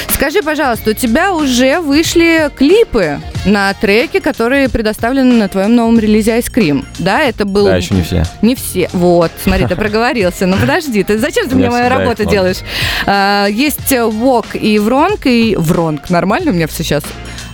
Скажи, 0.10 0.42
пожалуйста, 0.42 0.90
у 0.90 0.94
тебя 0.94 1.32
уже 1.32 1.82
вышли 1.82 2.50
клипы 2.58 3.20
на 3.46 3.74
треки, 3.74 4.20
которые 4.20 4.70
предоставлены 4.70 5.34
на 5.36 5.48
твоем 5.48 5.76
новом 5.76 6.00
релизе 6.00 6.38
Ice 6.38 6.52
Cream. 6.54 6.86
Да, 7.00 7.22
это 7.22 7.46
был... 7.46 7.66
Да, 7.66 7.76
еще 7.78 7.94
не 7.94 8.04
все. 8.04 8.24
Не 8.42 8.56
все. 8.56 8.90
Вот, 8.94 9.32
смотри, 9.44 9.68
ты 9.68 9.76
проговорился. 9.84 10.46
Ну 10.46 10.58
подожди, 10.58 11.04
ты 11.04 11.18
зачем 11.18 11.50
ты 11.50 11.56
мне 11.56 11.70
мою 11.70 11.90
работу 11.90 12.26
делаешь? 12.26 12.58
А, 13.06 13.48
Есть 13.48 13.92
Вок 13.92 14.48
и 14.54 14.80
Вронг, 14.80 15.26
и 15.26 15.56
Вронг. 15.58 16.10
Нормально 16.10 16.52
у 16.52 16.54
меня 16.54 16.68
все 16.68 16.84
сейчас? 16.84 17.04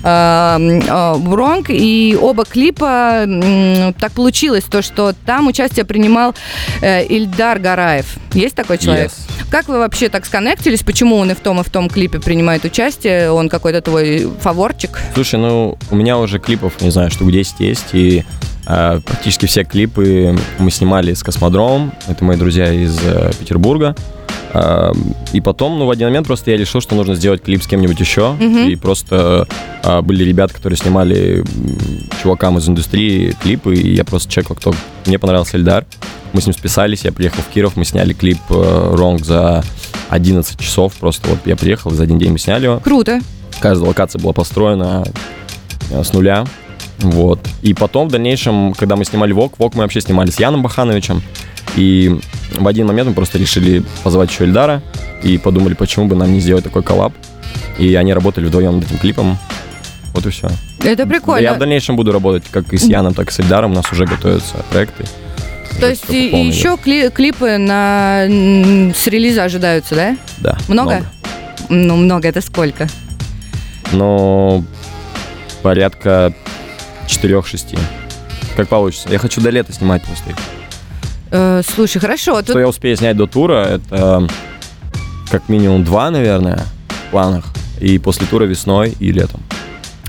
Вронг, 0.02 1.70
и 1.70 2.18
оба 2.20 2.46
клипа 2.46 3.26
так 4.00 4.12
получилось, 4.14 4.64
то, 4.64 4.82
что 4.82 5.14
там 5.26 5.48
участие 5.48 5.86
принимал 5.86 6.36
э, 6.82 7.06
Ильдар 7.06 7.60
Гараев. 7.60 8.18
Есть 8.34 8.56
такой 8.56 8.78
человек? 8.78 9.12
Yes. 9.12 9.46
Как 9.50 9.68
вы 9.68 9.80
вообще 9.80 10.10
так 10.10 10.26
сконнектились? 10.26 10.84
Почему 10.84 11.16
он 11.18 11.32
и 11.32 11.34
в 11.34 11.40
том, 11.40 11.60
и 11.60 11.64
в 11.64 11.70
том 11.70 11.90
клипе 11.90 12.20
принимает 12.20 12.64
участие? 12.66 13.32
Он 13.32 13.50
какой-то 13.50 13.82
твой 13.82 14.30
фаворчик? 14.40 15.00
Слушай, 15.14 15.40
ну, 15.40 15.78
у 15.90 15.96
меня 15.96 16.18
уже 16.18 16.40
клипов, 16.40 16.82
не 16.82 16.92
знаю, 16.92 17.10
штук 17.10 17.32
10 17.32 17.60
есть, 17.60 17.88
и 17.94 18.24
э, 18.68 19.02
практически 19.06 19.48
все 19.48 19.64
клипы 19.64 20.38
мы 20.60 20.72
снимали 20.72 21.14
с 21.14 21.24
Космодромом, 21.24 21.94
это 22.08 22.24
мои 22.24 22.38
друзья 22.38 22.72
из 22.72 22.98
э, 23.04 23.32
Петербурга. 23.40 23.96
Э, 24.54 24.92
и 25.34 25.42
потом, 25.42 25.78
ну, 25.80 25.86
в 25.86 25.92
один 25.92 26.08
момент 26.08 26.28
просто 26.28 26.52
я 26.52 26.58
решил, 26.58 26.82
что 26.82 26.96
нужно 26.96 27.16
сделать 27.16 27.42
клип 27.44 27.62
с 27.64 27.68
кем-нибудь 27.68 28.00
еще, 28.00 28.32
Мгм. 28.34 28.68
и 28.68 28.76
просто 28.76 29.48
э, 29.84 30.02
были 30.02 30.24
ребята, 30.24 30.54
которые 30.54 30.78
снимали 30.78 31.44
чувакам 32.22 32.58
из 32.58 32.68
индустрии 32.68 33.36
клипы, 33.42 33.76
и 33.76 33.96
я 33.96 34.04
просто 34.04 34.32
чекал, 34.32 34.56
кто... 34.56 34.74
Мне 35.06 35.20
понравился 35.20 35.58
Эльдар, 35.58 35.86
мы 36.34 36.42
с 36.42 36.46
ним 36.46 36.54
списались, 36.54 37.04
я 37.06 37.12
приехал 37.12 37.42
в 37.42 37.54
Киров, 37.54 37.76
мы 37.76 37.86
сняли 37.86 38.14
клип 38.14 38.40
э, 38.50 38.94
«Ронг» 38.96 39.24
за 39.26 39.64
11 40.10 40.60
часов, 40.60 40.94
просто 40.96 41.30
вот 41.30 41.40
я 41.46 41.56
приехал, 41.56 41.92
за 41.92 42.04
один 42.04 42.18
день 42.20 42.32
мы 42.32 42.40
сняли 42.40 42.66
его. 42.66 42.80
Круто. 42.80 43.22
Каждая 43.60 43.88
локация 43.88 44.20
была 44.20 44.34
построена 44.34 45.06
э, 45.92 46.04
с 46.04 46.14
нуля. 46.14 46.46
Вот. 47.00 47.40
И 47.62 47.74
потом, 47.74 48.10
в 48.10 48.12
дальнейшем, 48.12 48.74
когда 48.74 48.96
мы 48.98 49.06
снимали 49.06 49.32
ВОК, 49.32 49.58
ВОК 49.58 49.76
мы 49.76 49.84
вообще 49.84 50.02
снимали 50.02 50.32
с 50.32 50.40
Яном 50.40 50.64
Бахановичем. 50.64 51.22
И 51.76 52.20
в 52.58 52.68
один 52.68 52.88
момент 52.88 53.10
мы 53.10 53.16
просто 53.16 53.38
решили 53.38 53.84
позвать 54.04 54.32
еще 54.32 54.44
Эльдара 54.46 54.82
и 55.24 55.38
подумали, 55.38 55.74
почему 55.74 56.08
бы 56.08 56.16
нам 56.16 56.32
не 56.34 56.40
сделать 56.40 56.64
такой 56.64 56.84
коллаб. 56.84 57.14
И 57.78 57.96
они 57.96 58.14
работали 58.14 58.46
вдвоем 58.46 58.76
над 58.78 58.86
этим 58.86 58.98
клипом. 58.98 59.38
Вот 60.14 60.26
и 60.26 60.30
все. 60.30 60.50
Это 60.84 61.06
прикольно. 61.06 61.44
Я 61.44 61.54
в 61.54 61.60
дальнейшем 61.60 61.96
буду 61.96 62.12
работать 62.12 62.44
как 62.52 62.74
и 62.74 62.78
с 62.78 62.84
Яном, 62.86 63.14
так 63.14 63.30
и 63.30 63.32
с 63.32 63.40
Эльдаром. 63.40 63.72
У 63.72 63.76
нас 63.76 63.92
уже 63.92 64.06
готовятся 64.06 64.56
проекты. 64.72 65.06
То 65.80 65.88
есть 65.88 66.10
и- 66.10 66.28
еще 66.48 66.76
кли- 66.84 67.10
клипы 67.10 67.58
на, 67.58 68.26
с 68.94 69.08
релиза 69.08 69.44
ожидаются, 69.46 69.96
да? 69.96 70.18
Да. 70.40 70.58
Много? 70.68 71.06
Ну, 71.70 71.96
много 71.96 72.28
это 72.28 72.42
сколько? 72.42 72.88
Но 73.92 74.64
порядка 75.62 76.34
4-6. 77.08 77.78
Как 78.58 78.68
получится. 78.68 79.08
Я 79.10 79.20
хочу 79.20 79.40
до 79.42 79.50
лета 79.52 79.72
снимать 79.74 80.04
просто 80.04 80.32
их. 80.32 80.36
Э, 81.32 81.62
слушай, 81.76 82.00
хорошо. 82.00 82.38
Тут 82.38 82.50
Что 82.50 82.60
я 82.60 82.68
успею 82.68 82.96
снять 82.98 83.18
до 83.18 83.28
тура, 83.28 83.66
это 83.66 84.28
как 85.32 85.48
минимум 85.50 85.84
два, 85.84 86.10
наверное, 86.10 86.66
в 87.08 87.12
планах. 87.12 87.46
И 87.80 87.98
после 88.00 88.26
тура 88.28 88.46
весной 88.46 88.94
и 89.00 89.12
летом. 89.12 89.42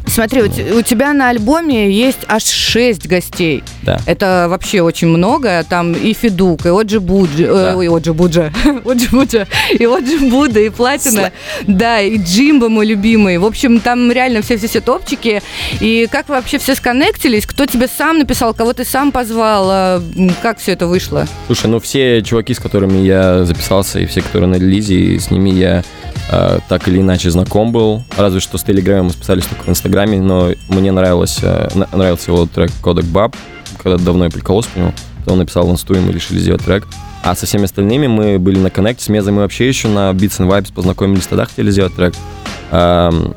Смотри, 0.06 0.42
у, 0.42 0.48
те- 0.48 0.72
у 0.72 0.82
тебя 0.82 1.12
на 1.12 1.28
альбоме 1.28 1.90
есть 1.92 2.20
аж 2.26 2.42
шесть 2.44 3.06
гостей. 3.06 3.62
Да. 3.82 3.98
Это 4.06 4.46
вообще 4.48 4.82
очень 4.82 5.08
много. 5.08 5.64
Там 5.68 5.92
и 5.92 6.12
Федук, 6.12 6.66
и 6.66 6.68
Оджи 6.68 7.00
Буджи, 7.00 7.46
Да. 7.46 7.72
э, 7.72 7.74
ой, 7.76 7.88
Оджи 7.88 8.12
Буджа, 8.12 8.52
Оджи 8.84 9.08
Буджа, 9.10 9.46
и 9.72 9.84
Оджи 9.86 10.18
Буда, 10.30 10.60
и 10.60 10.68
Платина, 10.68 11.32
да, 11.66 12.00
и 12.00 12.18
Джимбо 12.18 12.68
мой 12.68 12.86
любимый. 12.86 13.38
В 13.38 13.44
общем, 13.46 13.80
там 13.80 14.10
реально 14.12 14.42
все-все-все 14.42 14.80
топчики. 14.80 15.42
И 15.80 16.08
как 16.10 16.28
вы 16.28 16.34
вообще 16.36 16.58
все 16.58 16.74
сконнектились? 16.74 17.46
Кто 17.46 17.66
тебе 17.66 17.88
сам 17.88 18.18
написал, 18.18 18.54
кого 18.54 18.72
ты 18.72 18.84
сам 18.84 19.12
позвал? 19.12 19.70
М, 19.70 20.30
Как 20.42 20.58
все 20.58 20.72
это 20.72 20.86
вышло? 20.86 21.26
Слушай, 21.46 21.66
ну 21.68 21.80
все 21.80 22.22
чуваки, 22.22 22.54
с 22.54 22.58
которыми 22.58 22.98
я 22.98 23.44
записался, 23.44 23.98
и 24.00 24.06
все, 24.06 24.20
которые 24.22 24.48
на 24.48 24.54
релизе, 24.56 25.18
с 25.18 25.30
ними 25.30 25.50
я 25.50 25.82
э, 26.30 26.58
так 26.68 26.86
или 26.88 26.98
иначе 27.00 27.30
знаком 27.30 27.72
был. 27.72 28.02
Разве 28.16 28.40
что 28.40 28.58
с 28.58 28.62
Телеграмом 28.62 29.06
мы 29.06 29.10
списались 29.12 29.44
только 29.46 29.64
в 29.64 29.68
Инстаграме, 29.68 30.20
но 30.20 30.50
мне 30.68 30.92
нравилось, 30.92 31.38
э, 31.42 31.68
нравился 31.92 32.30
его 32.30 32.46
трек 32.46 32.70
Кодек 32.82 33.04
Баб, 33.06 33.34
когда 33.82 33.96
давно 33.96 34.24
я 34.24 34.30
прикололся 34.30 34.68
по 34.70 34.78
нему. 34.78 34.92
Потом 35.24 35.38
написал 35.38 35.66
в 35.66 35.70
инсту, 35.70 35.94
и 35.94 36.00
мы 36.00 36.12
решили 36.12 36.38
сделать 36.38 36.64
трек. 36.64 36.86
А 37.22 37.34
со 37.34 37.46
всеми 37.46 37.64
остальными 37.64 38.06
мы 38.06 38.38
были 38.38 38.58
на 38.58 38.70
коннекте. 38.70 39.04
С 39.04 39.08
Мезой 39.08 39.32
мы 39.32 39.42
вообще 39.42 39.68
еще 39.68 39.88
на 39.88 40.10
Beats 40.10 40.38
and 40.40 40.48
Vibes 40.48 40.72
познакомились, 40.72 41.26
тогда 41.26 41.44
хотели 41.44 41.70
сделать 41.70 41.94
трек. 41.94 42.14
Эм, 42.70 43.34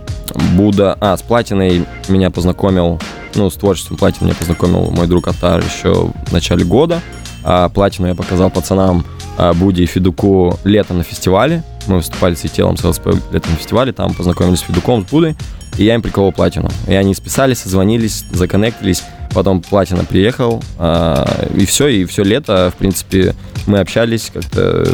Буда... 0.56 0.98
А, 1.02 1.18
с 1.18 1.22
Платиной 1.22 1.86
меня 2.08 2.32
познакомил, 2.32 3.00
ну, 3.36 3.50
с 3.50 3.56
творчеством 3.56 3.98
Платины 3.98 4.28
меня 4.28 4.36
познакомил 4.36 4.90
мой 4.92 5.08
друг 5.08 5.28
Атар 5.28 5.62
еще 5.62 6.12
в 6.26 6.32
начале 6.32 6.64
года. 6.64 7.02
А 7.44 7.68
Платину 7.70 8.08
я 8.08 8.16
показал 8.16 8.50
пацанам 8.50 9.06
а, 9.38 9.54
Буди 9.54 9.84
и 9.84 9.86
Федуку 9.86 10.58
летом 10.64 11.00
на 11.00 11.04
фестивале. 11.04 11.64
Мы 11.88 11.98
выступали 11.98 12.36
с 12.36 12.42
телом 12.50 12.78
с 12.78 12.84
ЛСП 12.84 13.08
летом 13.32 13.52
на 13.52 13.58
фестивале, 13.58 13.92
там 13.92 14.14
познакомились 14.14 14.60
с 14.60 14.62
Федуком, 14.62 15.06
с 15.06 15.10
Будой, 15.12 15.36
и 15.78 15.84
я 15.86 15.96
им 15.96 16.02
приколол 16.02 16.32
Платину. 16.32 16.70
И 16.88 16.94
они 16.94 17.14
списались, 17.16 17.60
созвонились, 17.60 18.24
законнектились, 18.32 19.04
потом 19.34 19.62
Платина 19.62 20.04
приехал, 20.06 20.64
а, 20.78 21.26
и 21.56 21.66
все, 21.66 21.88
и 21.88 22.06
все 22.06 22.24
лето, 22.24 22.72
в 22.76 22.78
принципе, 22.78 23.36
мы 23.66 23.80
общались 23.80 24.32
как-то... 24.34 24.88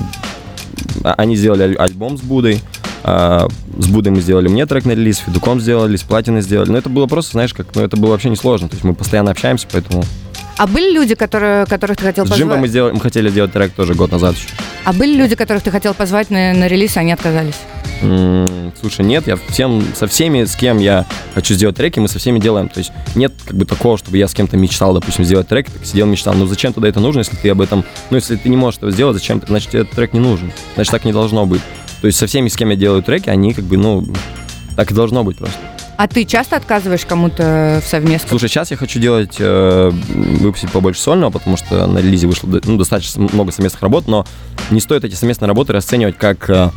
А- 1.03 1.15
Они 1.17 1.36
сделали 1.36 1.63
аль- 1.63 1.75
альбом 1.77 2.17
с 2.17 2.21
Будой, 2.21 2.62
а, 3.03 3.48
с 3.77 3.88
Будой 3.88 4.12
мы 4.12 4.21
сделали 4.21 4.48
мне 4.48 4.65
трек 4.65 4.86
на 4.86 4.91
релиз, 4.91 5.17
Федуком 5.17 5.59
сделали, 5.59 5.95
с 5.98 6.03
Платиной 6.03 6.41
сделали. 6.41 6.69
Но 6.71 6.77
это 6.77 6.89
было 6.89 7.05
просто, 7.07 7.33
знаешь, 7.33 7.53
как, 7.53 7.67
ну 7.75 7.81
это 7.83 7.98
было 7.98 8.12
вообще 8.12 8.29
несложно. 8.29 8.67
То 8.69 8.75
есть 8.75 8.83
мы 8.83 8.93
постоянно 8.93 9.31
общаемся, 9.31 9.67
поэтому... 9.71 10.03
А 10.57 10.67
были 10.67 10.93
люди, 10.93 11.15
которые, 11.15 11.65
которых 11.65 11.95
ты 11.98 12.03
хотел 12.03 12.25
С 12.25 12.29
Джимбо 12.31 12.45
мы, 12.45 12.51
позвать? 12.55 12.69
сделали, 12.71 12.93
мы 12.93 13.00
хотели 13.00 13.29
сделать 13.29 13.53
трек 13.53 13.71
тоже 13.71 13.93
год 13.93 14.12
назад 14.12 14.36
еще. 14.36 14.48
А 14.83 14.91
были 14.91 15.15
люди, 15.15 15.36
которых 15.36 15.63
ты 15.63 15.71
хотел 15.71 15.93
позвать 15.93 16.29
на, 16.29 16.53
на 16.53 16.67
релиз, 16.67 16.98
а 16.98 17.00
они 17.00 17.13
отказались? 17.13 17.55
Слушай, 18.00 19.06
нет, 19.06 19.27
я 19.27 19.36
всем, 19.50 19.84
со 19.94 20.08
всеми, 20.08 20.46
с 20.46 20.56
кем 20.56 20.77
я 20.79 21.06
хочу 21.34 21.53
сделать 21.53 21.75
треки, 21.75 22.00
мы 22.00 22.08
со 22.08 22.20
всеми 22.20 22.39
делаем. 22.39 22.70
То 22.70 22.79
есть 22.79 22.91
нет 23.15 23.34
как 23.46 23.58
бы 23.58 23.65
такого, 23.65 23.98
чтобы 23.98 24.18
я 24.18 24.27
с 24.27 24.34
кем-то 24.34 24.58
мечтал, 24.58 24.94
допустим, 24.94 25.25
сделать 25.25 25.48
трек, 25.48 25.70
так 25.70 25.86
сидел, 25.86 26.06
мечтал. 26.06 26.34
Ну 26.34 26.46
зачем 26.46 26.72
тогда 26.74 26.88
это 26.88 27.00
нужно, 27.00 27.20
если 27.20 27.36
ты 27.36 27.50
об 27.50 27.62
этом... 27.62 27.84
Ну 28.10 28.15
если 28.15 28.36
ты 28.38 28.48
не 28.50 28.58
можешь 28.58 28.77
этого 28.77 28.91
сделать, 28.91 29.18
зачем? 29.18 29.41
Значит, 29.46 29.72
тебе 29.72 29.82
этот 29.82 29.96
трек 29.96 30.13
не 30.13 30.20
нужен. 30.20 30.51
Значит, 30.75 30.91
так 30.91 31.03
не 31.03 31.12
должно 31.12 31.46
быть. 31.46 31.62
То 32.01 32.08
есть 32.08 32.18
со 32.18 32.27
всеми, 32.27 32.48
с 32.48 32.56
кем 32.56 32.70
я 32.70 32.77
делаю 32.77 33.03
треки, 33.03 33.29
они 33.29 33.53
как 33.53 33.65
бы, 33.65 33.75
ну, 33.75 34.08
так 34.77 34.91
и 34.91 34.94
должно 34.94 35.24
быть 35.24 35.38
просто. 35.38 35.58
А 35.98 36.08
ты 36.08 36.24
часто 36.24 36.56
отказываешь 36.56 37.06
кому-то 37.06 37.82
в 37.84 37.89
совместку? 37.89 38.29
Слушай, 38.29 38.48
сейчас 38.48 38.72
я 38.72 38.77
хочу 38.77 39.01
делать, 39.01 39.36
э, 39.38 39.91
выпустить 39.91 40.72
побольше 40.72 41.01
сольного, 41.01 41.32
потому 41.32 41.58
что 41.58 41.86
на 41.88 41.98
релизе 41.98 42.27
вышло 42.27 42.48
ну, 42.63 42.77
достаточно 42.77 43.27
много 43.34 43.51
совместных 43.51 43.82
работ, 43.82 44.08
но 44.08 44.25
не 44.70 44.79
стоит 44.79 45.03
эти 45.03 45.15
совместные 45.15 45.48
работы 45.48 45.74
расценивать 45.74 46.18
как... 46.18 46.50
э, 46.50 46.70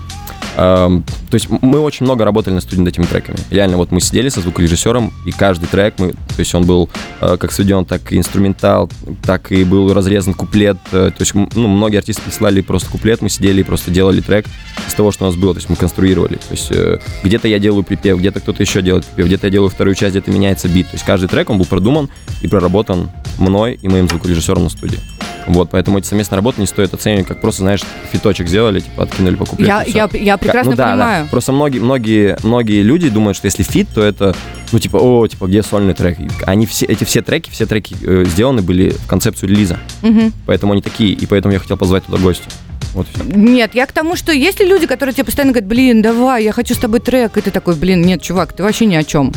эм, 0.57 1.05
то 1.31 1.35
есть 1.35 1.49
мы 1.49 1.81
очень 1.81 2.05
много 2.05 2.25
работали 2.25 2.55
на 2.55 2.61
студии 2.61 2.81
над 2.81 2.89
этими 2.89 3.05
треками. 3.05 3.39
Реально, 3.51 3.77
вот 3.77 3.91
мы 3.91 4.01
сидели 4.01 4.29
со 4.29 4.41
звукорежиссером, 4.41 5.13
и 5.27 5.31
каждый 5.31 5.67
трек, 5.67 5.95
мы, 5.99 6.13
то 6.13 6.39
есть 6.39 6.55
он 6.55 6.65
был 6.65 6.91
э, 7.21 7.37
как 7.37 7.53
сведен, 7.53 7.85
так 7.85 8.13
и 8.13 8.19
инструментал, 8.19 8.91
так 9.23 9.51
и 9.53 9.65
был 9.65 9.93
разрезан 9.93 10.35
куплет. 10.35 10.77
э, 10.93 11.11
то 11.11 11.21
есть 11.21 11.35
ну, 11.35 11.69
многие 11.69 11.99
артисты 11.99 12.23
присылали 12.23 12.61
просто 12.61 12.91
куплет, 12.91 13.23
мы 13.23 13.29
сидели 13.29 13.61
и 13.61 13.65
просто 13.65 13.91
делали 13.91 14.21
трек 14.21 14.47
из 14.87 14.95
того, 14.95 15.13
что 15.13 15.25
у 15.25 15.29
нас 15.29 15.37
было. 15.37 15.55
То 15.55 15.59
есть 15.59 15.71
мы 15.71 15.77
конструировали. 15.77 16.35
То 16.35 16.51
есть 16.53 16.71
э, 16.71 16.99
где-то 17.23 17.49
я 17.49 17.59
делаю 17.59 17.83
припев, 17.83 18.19
где-то 18.19 18.41
кто-то 18.41 18.63
еще 18.63 18.83
делает 18.83 19.05
припев, 19.07 19.27
где-то 19.27 19.47
я 19.47 19.51
делаю 19.51 19.71
вторую 19.71 19.95
часть, 19.95 20.13
где-то 20.13 20.31
меняется 20.31 20.69
бит. 20.69 20.87
То 20.89 20.95
есть 20.95 21.05
каждый 21.05 21.29
трек, 21.29 21.51
он 21.51 21.59
был 21.59 21.67
продуман 21.67 22.09
и 22.43 22.49
проработан 22.49 23.11
мной 23.39 23.79
и 23.81 23.89
моим 23.89 24.09
звукорежиссером 24.09 24.65
на 24.65 24.69
студии. 24.69 24.99
Вот, 25.47 25.71
поэтому 25.71 25.99
эти 25.99 26.07
совместные 26.07 26.37
работы 26.37 26.61
не 26.61 26.67
стоит 26.67 26.95
оценивать, 26.95 27.27
как 27.27 27.41
просто, 27.41 27.63
знаешь, 27.63 27.83
фиточек 28.13 28.49
сделали, 28.49 28.81
типа 28.81 29.05
откинули 29.05 29.35
по 29.37 29.45
куплету. 29.45 29.69
Я, 29.69 29.83
я, 29.87 30.09
я 30.13 30.37
прекрасно 30.37 30.73
Ну 30.73 30.77
да, 30.77 30.85
да. 30.87 30.93
понимаю. 30.93 31.29
Просто 31.31 31.53
многие, 31.53 31.79
многие, 31.81 32.37
многие 32.43 32.83
люди 32.83 33.09
думают, 33.09 33.37
что 33.37 33.47
если 33.47 33.63
фит, 33.63 33.89
то 33.95 34.03
это, 34.03 34.35
ну, 34.73 34.79
типа, 34.79 34.97
о, 34.97 35.27
типа, 35.27 35.47
где 35.47 35.63
сольный 35.63 35.95
трек? 35.95 36.19
Они 36.47 36.67
все, 36.67 36.87
эти 36.87 37.05
все 37.05 37.23
треки, 37.23 37.51
все 37.51 37.67
треки 37.67 37.97
э, 38.03 38.25
сделаны 38.27 38.63
были 38.63 38.91
в 38.91 39.07
концепцию 39.07 39.51
релиза. 39.51 39.79
Мгм. 40.03 40.33
Поэтому 40.47 40.73
они 40.73 40.83
такие, 40.83 41.13
и 41.13 41.27
поэтому 41.27 41.53
я 41.53 41.59
хотел 41.61 41.77
позвать 41.77 42.05
туда 42.05 42.19
гостя. 42.19 42.49
Вот. 42.95 43.07
Нет, 43.25 43.75
я 43.75 43.87
к 43.87 43.93
тому, 43.93 44.17
что 44.17 44.33
есть 44.33 44.61
ли 44.61 44.67
люди, 44.67 44.87
которые 44.87 45.15
тебе 45.15 45.25
постоянно 45.25 45.53
говорят, 45.53 45.69
блин, 45.69 46.03
давай, 46.03 46.45
я 46.45 46.53
хочу 46.53 46.75
с 46.75 46.79
тобой 46.79 47.01
трек, 47.01 47.37
и 47.37 47.41
ты 47.41 47.51
такой, 47.51 47.75
блин, 47.75 48.03
нет, 48.03 48.21
чувак, 48.21 48.53
ты 48.53 48.63
вообще 48.63 48.85
ни 48.85 48.95
о 48.95 49.03
чем. 49.03 49.33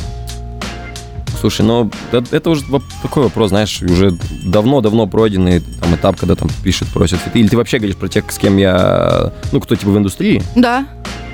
Слушай, 1.46 1.62
ну, 1.62 1.92
это, 2.12 2.36
это 2.36 2.50
уже 2.50 2.64
такой 3.04 3.26
вопрос, 3.26 3.50
знаешь, 3.50 3.80
уже 3.84 4.18
давно-давно 4.44 5.06
пройденный 5.06 5.60
там 5.60 5.94
этап, 5.94 6.20
когда 6.20 6.34
там 6.34 6.50
пишет, 6.64 6.88
просят 6.88 7.20
фиты. 7.20 7.38
Или 7.38 7.50
ты 7.50 7.56
вообще 7.56 7.78
говоришь 7.78 7.98
про 7.98 8.08
тех, 8.08 8.32
с 8.32 8.40
кем 8.40 8.58
я, 8.58 9.32
ну, 9.52 9.60
кто 9.60 9.76
типа 9.76 9.92
в 9.92 9.98
индустрии? 10.00 10.42
Да. 10.56 10.88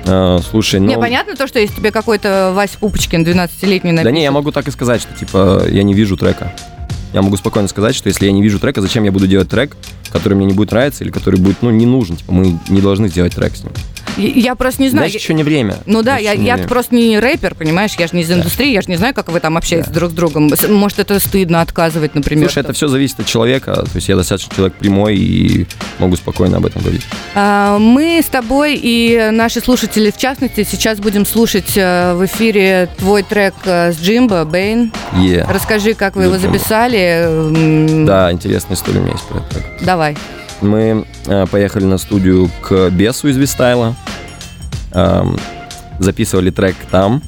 Э, 0.04 0.38
слушай, 0.50 0.80
ну... 0.80 0.86
Не, 0.88 0.98
понятно 0.98 1.34
то, 1.34 1.46
что 1.46 1.60
если 1.60 1.76
тебе 1.76 1.90
какой-то 1.90 2.52
Вася 2.54 2.76
Пупочкин, 2.78 3.24
12-летний, 3.24 3.92
напишет. 3.92 4.04
Да 4.04 4.10
не, 4.10 4.22
я 4.22 4.30
могу 4.30 4.52
так 4.52 4.68
и 4.68 4.70
сказать, 4.70 5.00
что 5.00 5.14
типа 5.14 5.62
я 5.66 5.82
не 5.82 5.94
вижу 5.94 6.18
трека. 6.18 6.52
Я 7.14 7.22
могу 7.22 7.38
спокойно 7.38 7.68
сказать, 7.68 7.94
что 7.94 8.10
если 8.10 8.26
я 8.26 8.32
не 8.32 8.42
вижу 8.42 8.60
трека, 8.60 8.82
зачем 8.82 9.04
я 9.04 9.12
буду 9.12 9.26
делать 9.26 9.48
трек, 9.48 9.78
который 10.12 10.34
мне 10.34 10.44
не 10.44 10.52
будет 10.52 10.72
нравиться 10.72 11.04
или 11.04 11.10
который 11.10 11.40
будет, 11.40 11.62
ну, 11.62 11.70
не 11.70 11.86
нужен. 11.86 12.16
Типа, 12.16 12.32
мы 12.32 12.58
не 12.68 12.82
должны 12.82 13.08
сделать 13.08 13.34
трек 13.34 13.56
с 13.56 13.64
ним. 13.64 13.72
Я, 14.16 14.54
просто 14.54 14.82
не 14.82 14.88
знаю. 14.90 15.06
Значит, 15.06 15.22
еще 15.22 15.34
не 15.34 15.42
время. 15.42 15.76
Ну 15.86 16.02
да, 16.02 16.16
я, 16.18 16.32
я 16.32 16.58
просто 16.58 16.94
не 16.94 17.18
рэпер, 17.18 17.54
понимаешь, 17.54 17.92
я 17.98 18.06
же 18.06 18.14
не 18.16 18.22
из 18.22 18.30
индустрии, 18.30 18.72
я 18.72 18.82
же 18.82 18.88
не 18.90 18.96
знаю, 18.96 19.14
как 19.14 19.28
вы 19.30 19.40
там 19.40 19.56
общаетесь 19.56 19.90
друг 19.90 20.10
с 20.10 20.14
другом. 20.14 20.50
Может, 20.68 20.98
это 20.98 21.18
стыдно 21.20 21.60
отказывать, 21.60 22.14
например. 22.14 22.48
Слушай, 22.48 22.64
это 22.64 22.72
все 22.72 22.88
зависит 22.88 23.20
от 23.20 23.26
человека. 23.26 23.74
То 23.74 23.90
есть 23.94 24.08
я 24.08 24.16
достаточно 24.16 24.54
человек 24.54 24.74
прямой 24.74 25.16
и 25.16 25.66
могу 25.98 26.16
спокойно 26.16 26.58
об 26.58 26.66
этом 26.66 26.82
говорить. 26.82 27.02
А, 27.34 27.78
Мы 27.78 28.20
с 28.22 28.26
тобой 28.26 28.78
и 28.80 29.30
наши 29.32 29.60
слушатели, 29.60 30.10
в 30.10 30.16
частности, 30.16 30.66
сейчас 30.70 30.98
будем 31.00 31.24
слушать 31.26 31.72
э, 31.76 32.14
в 32.14 32.24
эфире 32.26 32.88
твой 32.98 33.22
трек 33.22 33.54
э, 33.64 33.92
с 33.92 34.00
Джимбо, 34.00 34.44
Бэйн. 34.44 34.92
Е. 35.14 35.46
Расскажи, 35.48 35.94
как 35.94 36.16
вы 36.16 36.24
его 36.24 36.36
Джимбо. 36.36 36.58
записали. 36.58 37.24
М, 37.26 38.04
Да, 38.06 38.30
интересная 38.32 38.76
история 38.76 38.98
у 39.00 39.02
меня 39.02 39.12
есть 39.12 39.24
про 39.24 39.40
трек. 39.40 39.64
Давай. 39.80 40.16
Мы 40.62 41.04
э, 41.26 41.46
поехали 41.50 41.84
на 41.84 41.98
студию 41.98 42.50
к 42.62 42.90
Бесу 42.90 43.28
из 43.28 43.36
Вистайла. 43.36 43.94
Эм, 44.92 45.36
записывали 45.98 46.50
трек 46.50 46.76
там. 46.90 47.22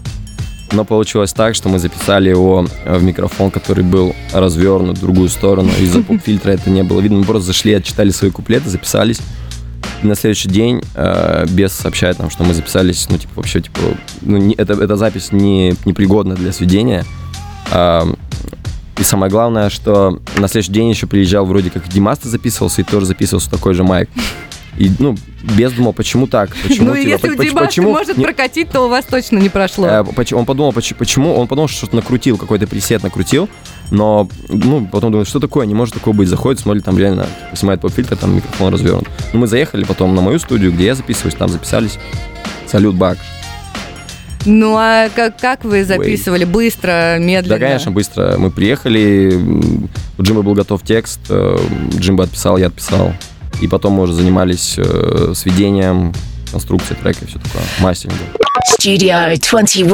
Но 0.72 0.84
получилось 0.84 1.32
так, 1.32 1.54
что 1.54 1.68
мы 1.68 1.78
записали 1.78 2.28
его 2.30 2.66
э, 2.84 2.96
в 2.96 3.02
микрофон, 3.02 3.50
который 3.50 3.84
был 3.84 4.14
развернут 4.32 4.98
в 4.98 5.00
другую 5.00 5.28
сторону. 5.28 5.70
Из-за 5.80 6.02
поп-фильтра 6.02 6.52
это 6.52 6.70
не 6.70 6.82
было 6.82 7.00
видно. 7.00 7.18
Мы 7.18 7.24
просто 7.24 7.46
зашли, 7.48 7.74
отчитали 7.74 8.10
свои 8.10 8.30
куплеты, 8.30 8.70
записались. 8.70 9.18
На 10.02 10.14
следующий 10.14 10.48
день 10.48 10.82
э, 10.94 11.46
Бес 11.50 11.72
сообщает 11.72 12.18
нам, 12.18 12.30
что 12.30 12.44
мы 12.44 12.54
записались, 12.54 13.06
ну, 13.10 13.18
типа, 13.18 13.32
вообще, 13.36 13.60
типа, 13.60 13.80
ну, 14.22 14.36
не- 14.36 14.54
это, 14.54 14.74
эта 14.74 14.96
запись 14.96 15.32
не, 15.32 15.74
непригодна 15.84 16.34
для 16.34 16.52
сведения. 16.52 17.04
Ам, 17.72 18.16
и 18.98 19.02
самое 19.02 19.30
главное, 19.30 19.70
что 19.70 20.20
на 20.36 20.48
следующий 20.48 20.72
день 20.72 20.90
еще 20.90 21.06
приезжал 21.06 21.44
вроде 21.46 21.70
как 21.70 21.88
Димаста 21.88 22.28
записывался 22.28 22.80
и 22.82 22.84
тоже 22.84 23.06
записывался 23.06 23.50
такой 23.50 23.74
же 23.74 23.82
майк. 23.84 24.08
И, 24.76 24.90
ну, 24.98 25.16
без 25.56 25.70
думал, 25.72 25.92
почему 25.92 26.26
так? 26.26 26.50
Почему, 26.64 26.88
Ну, 26.88 26.96
типа, 26.96 27.08
если 27.08 27.28
у 27.28 27.36
поч- 27.36 27.46
Димашка 27.48 27.66
почему 27.66 27.90
может 27.92 28.16
не- 28.16 28.24
прокатить, 28.24 28.70
то 28.70 28.80
у 28.82 28.88
вас 28.88 29.04
точно 29.04 29.38
не 29.38 29.48
прошло. 29.48 29.86
Э, 29.86 30.04
поч- 30.04 30.32
Он 30.32 30.44
подумал, 30.46 30.72
поч- 30.72 30.94
почему, 30.96 31.32
он 31.36 31.46
подумал, 31.46 31.68
что 31.68 31.78
что-то 31.78 31.94
накрутил, 31.96 32.36
какой-то 32.36 32.66
пресет 32.66 33.04
накрутил, 33.04 33.48
но, 33.92 34.28
ну, 34.48 34.88
потом 34.90 35.12
думает, 35.12 35.28
что 35.28 35.38
такое, 35.38 35.64
не 35.66 35.74
может 35.74 35.94
такого 35.94 36.12
быть, 36.14 36.28
заходит, 36.28 36.60
смотрит, 36.60 36.84
там 36.84 36.98
реально 36.98 37.28
снимает 37.54 37.80
поп-фильтр, 37.82 38.16
там 38.16 38.34
микрофон 38.34 38.72
развернут. 38.72 39.08
Ну, 39.32 39.38
мы 39.38 39.46
заехали 39.46 39.84
потом 39.84 40.12
на 40.16 40.22
мою 40.22 40.40
студию, 40.40 40.72
где 40.72 40.86
я 40.86 40.94
записываюсь, 40.96 41.36
там 41.36 41.48
записались. 41.50 41.98
Салют, 42.66 42.96
Бак. 42.96 43.18
Ну, 44.44 44.76
а 44.76 45.08
как, 45.14 45.38
как 45.38 45.64
вы 45.64 45.84
записывали? 45.84 46.44
Быстро, 46.44 47.16
медленно? 47.18 47.58
Да, 47.58 47.66
конечно, 47.66 47.90
быстро. 47.90 48.34
Мы 48.38 48.50
приехали, 48.50 49.32
у 50.18 50.22
Джимбо 50.22 50.42
был 50.42 50.54
готов 50.54 50.82
текст, 50.82 51.20
э, 51.30 51.56
Джимбо 51.96 52.24
отписал, 52.24 52.58
я 52.58 52.66
отписал. 52.66 53.12
И 53.62 53.68
потом 53.68 53.94
мы 53.94 54.02
уже 54.02 54.12
занимались 54.12 54.74
э, 54.76 55.32
сведением, 55.34 56.12
конструкцией 56.50 57.00
трека 57.00 57.24
и 57.24 57.28
все 57.28 57.38
такое, 57.38 57.62
мастерингом. 57.80 58.26
Studio 58.78 59.34
21. 59.38 59.90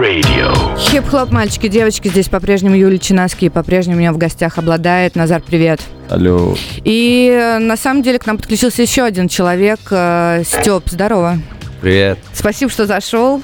Radio. 0.00 0.78
Хип-хлоп, 0.78 1.30
мальчики, 1.30 1.68
девочки, 1.68 2.08
здесь 2.08 2.28
по-прежнему 2.28 2.74
Юлия 2.74 2.98
Чинаски, 2.98 3.48
по-прежнему 3.48 3.96
у 3.96 4.00
меня 4.00 4.12
в 4.12 4.18
гостях 4.18 4.58
Обладает. 4.58 5.16
Назар, 5.16 5.42
привет. 5.44 5.80
Алло, 6.10 6.56
И 6.84 7.30
э, 7.32 7.58
на 7.58 7.76
самом 7.76 8.02
деле 8.02 8.18
к 8.18 8.26
нам 8.26 8.36
подключился 8.36 8.82
еще 8.82 9.02
один 9.02 9.28
человек, 9.28 9.80
Степ, 9.80 10.82
здорово. 10.86 11.38
Привет. 11.80 12.18
Спасибо, 12.34 12.70
что 12.70 12.86
зашел. 12.86 13.40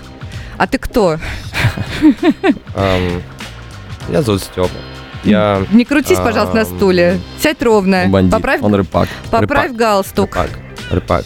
А 0.56 0.66
ты 0.66 0.78
кто? 0.78 1.18
Меня 4.08 4.23
зовут 4.23 4.42
Степа. 4.42 4.68
Я 5.25 5.62
Не 5.73 5.84
крутись, 5.87 6.18
пожалуйста, 6.18 6.54
на 6.56 6.64
стуле. 6.66 7.18
Сядь 7.40 7.62
ровно. 7.62 8.04
бандит, 8.08 8.32
Поправь, 8.32 8.61
он 8.62 8.75
рэпак. 8.75 9.08
поправь 9.30 9.73
галстук. 9.73 10.37
рыбак. 10.37 10.50
Рыбак. 10.90 11.25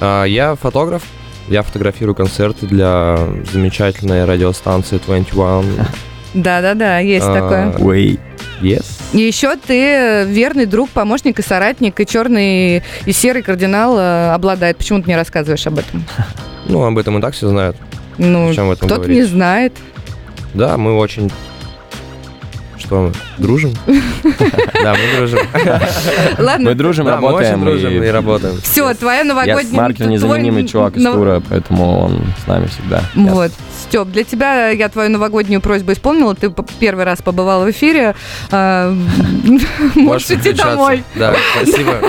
А, 0.00 0.24
Я 0.24 0.54
фотограф. 0.54 1.02
Я 1.48 1.62
фотографирую 1.64 2.14
концерты 2.14 2.66
для 2.66 3.18
замечательной 3.52 4.24
радиостанции 4.24 5.00
21. 5.04 5.64
Да-да-да, 6.34 6.98
есть 7.00 7.26
А, 7.26 7.34
такое. 7.34 7.72
Уэй. 7.84 8.20
Yes. 8.60 8.84
И 9.12 9.18
еще 9.18 9.56
ты 9.56 10.24
верный 10.28 10.66
друг, 10.66 10.88
помощник 10.90 11.40
и 11.40 11.42
соратник, 11.42 11.98
и 11.98 12.06
черный, 12.06 12.84
и 13.04 13.12
серый 13.12 13.42
кардинал 13.42 13.98
э, 13.98 14.30
обладает. 14.32 14.76
Почему 14.78 15.02
ты 15.02 15.08
не 15.10 15.16
рассказываешь 15.16 15.66
об 15.66 15.78
этом? 15.80 16.04
Ну, 16.68 16.84
об 16.84 16.96
этом 16.96 17.18
и 17.18 17.20
так 17.20 17.34
все 17.34 17.48
знают. 17.48 17.76
Ну, 18.18 18.50
этом 18.52 18.74
кто-то 18.74 18.94
говорить? 18.96 19.16
не 19.16 19.22
знает. 19.22 19.72
Да, 20.54 20.76
мы 20.76 20.96
очень... 20.96 21.30
Что, 22.78 23.02
мы 23.02 23.12
дружим? 23.38 23.72
Да, 24.82 24.94
мы 24.94 25.16
дружим. 25.16 25.38
Ладно, 26.38 26.70
Мы 26.70 26.74
дружим, 26.74 27.04
Да, 27.06 27.16
мы 27.16 27.28
работаем. 27.28 27.64
дружим 27.64 28.02
и 28.02 28.06
работаем. 28.08 28.56
все, 28.60 28.92
твоя 28.94 29.18
Я 29.20 29.24
новогодняя... 29.24 29.64
Маркер 29.70 30.06
твой- 30.06 30.12
незаменимый 30.14 30.66
чувак 30.66 30.96
из 30.96 31.04
тура, 31.04 31.40
поэтому 31.48 32.00
он 32.00 32.20
с 32.42 32.46
нами 32.48 32.66
всегда. 32.66 33.02
Вот, 33.14 33.52
Степ, 33.84 34.08
для 34.08 34.24
тебя 34.24 34.70
я 34.70 34.88
твою 34.88 35.10
новогоднюю 35.10 35.60
просьбу 35.60 35.92
исполнила. 35.92 36.34
Ты 36.34 36.52
первый 36.80 37.04
раз 37.04 37.22
побывал 37.22 37.64
в 37.64 37.70
эфире. 37.70 38.16
А, 38.50 38.92
Можешь 39.94 40.30
идти 40.32 40.52
домой. 40.52 41.04
Да, 41.14 41.34
спасибо. 41.54 42.00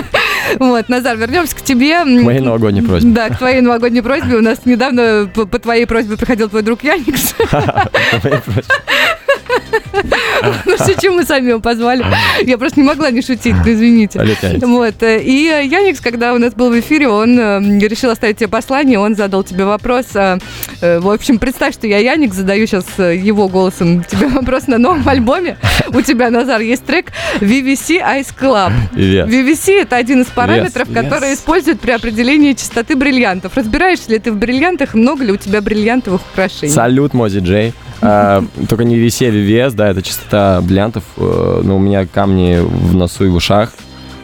Вот, 0.58 0.88
Назар, 0.88 1.16
вернемся 1.16 1.56
к 1.56 1.62
тебе. 1.62 2.02
К 2.02 2.06
моей 2.06 2.40
новогодней 2.40 2.82
просьбе. 2.82 3.10
Да, 3.10 3.28
к 3.30 3.38
твоей 3.38 3.60
новогодней 3.60 4.02
просьбе. 4.02 4.36
У 4.36 4.42
нас 4.42 4.64
недавно 4.64 5.30
по, 5.32 5.46
по 5.46 5.58
твоей 5.58 5.86
просьбе 5.86 6.16
приходил 6.16 6.48
твой 6.48 6.62
друг 6.62 6.82
Яникс. 6.84 7.34
Ну, 10.66 10.76
шучу, 10.78 11.12
мы 11.12 11.24
сами 11.24 11.50
его 11.50 11.60
позвали. 11.60 12.04
Я 12.44 12.58
просто 12.58 12.80
не 12.80 12.86
могла 12.86 13.10
не 13.10 13.22
шутить, 13.22 13.54
извините. 13.66 14.18
Салют, 14.18 14.38
Яникс. 14.42 14.66
Вот. 14.66 15.02
э, 15.02 15.22
И 15.22 15.48
э, 15.48 15.64
Яникс, 15.66 16.00
когда 16.00 16.34
у 16.34 16.38
нас 16.38 16.54
был 16.54 16.70
в 16.70 16.78
эфире, 16.80 17.08
он 17.08 17.38
э, 17.38 17.60
решил 17.88 18.10
оставить 18.10 18.38
тебе 18.38 18.48
послание, 18.48 18.98
он 18.98 19.14
задал 19.16 19.44
тебе 19.44 19.64
вопрос. 19.64 20.06
э, 20.14 20.38
В 20.80 21.10
общем, 21.10 21.38
представь, 21.38 21.74
что 21.74 21.86
я 21.86 21.98
Яникс, 21.98 22.36
задаю 22.36 22.66
сейчас 22.66 22.86
его 22.98 23.48
голосом 23.48 24.04
тебе 24.04 24.28
вопрос 24.40 24.66
на 24.66 24.78
новом 24.78 25.08
альбоме. 25.08 25.56
У 25.88 26.00
тебя, 26.00 26.30
Назар, 26.30 26.60
есть 26.60 26.84
трек 26.84 27.06
VVC 27.40 28.00
Ice 28.00 28.32
Club. 28.38 28.72
Привет. 28.92 29.28
VVC– 29.28 29.80
это 29.82 29.96
один 29.96 30.22
из 30.22 30.26
параметров, 30.26 30.88
Yes, 30.88 30.94
который 31.02 31.30
yes. 31.30 31.34
используют 31.34 31.80
при 31.80 31.90
определении 31.92 32.52
частоты 32.52 32.96
бриллиантов. 32.96 33.56
Разбираешься 33.56 34.10
ли 34.10 34.18
ты 34.18 34.32
в 34.32 34.36
бриллиантах? 34.36 34.94
Много 34.94 35.24
ли 35.24 35.32
у 35.32 35.36
тебя 35.36 35.60
бриллиантовых 35.60 36.20
украшений? 36.32 36.72
Салют, 36.72 37.14
Мози 37.14 37.38
Джей. 37.40 37.72
А, 38.00 38.44
Только 38.68 38.84
не 38.84 38.96
а 38.96 38.98
VVS, 38.98 39.74
да, 39.74 39.88
это 39.88 40.02
частота 40.02 40.60
бриллиантов. 40.60 41.04
э, 41.16 41.60
Но 41.64 41.76
у 41.76 41.78
меня 41.78 42.06
камни 42.06 42.58
в 42.60 42.94
носу 42.94 43.24
и 43.24 43.28
в 43.28 43.34
ушах. 43.34 43.72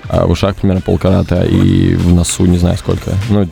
А 0.08 0.26
В 0.26 0.30
ушах 0.32 0.56
примерно 0.56 0.80
полкарата 0.80 1.44
и 1.44 1.94
в 1.94 2.12
носу 2.12 2.44
не 2.44 2.58
знаю 2.58 2.76
сколько. 2.76 3.12
Ну, 3.28 3.48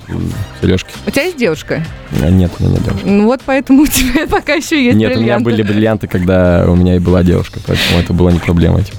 сережки. 0.60 0.90
У 1.06 1.10
тебя 1.10 1.22
есть 1.22 1.36
девушка? 1.36 1.84
Нет, 2.10 2.50
у 2.58 2.62
меня 2.62 2.72
нет 2.72 2.82
девушки. 2.82 3.04
Ну 3.06 3.26
вот 3.26 3.40
поэтому 3.46 3.82
у 3.84 3.86
тебя 3.86 4.26
пока 4.26 4.54
еще 4.54 4.84
есть 4.84 4.98
Нет, 4.98 5.16
у 5.16 5.20
меня 5.20 5.38
были 5.38 5.62
бриллианты, 5.62 6.08
когда 6.08 6.64
у 6.68 6.74
меня 6.74 6.96
и 6.96 6.98
была 6.98 7.22
девушка, 7.22 7.60
поэтому 7.64 8.00
это 8.00 8.12
было 8.12 8.30
не 8.30 8.40
проблема. 8.40 8.82
типа. 8.82 8.98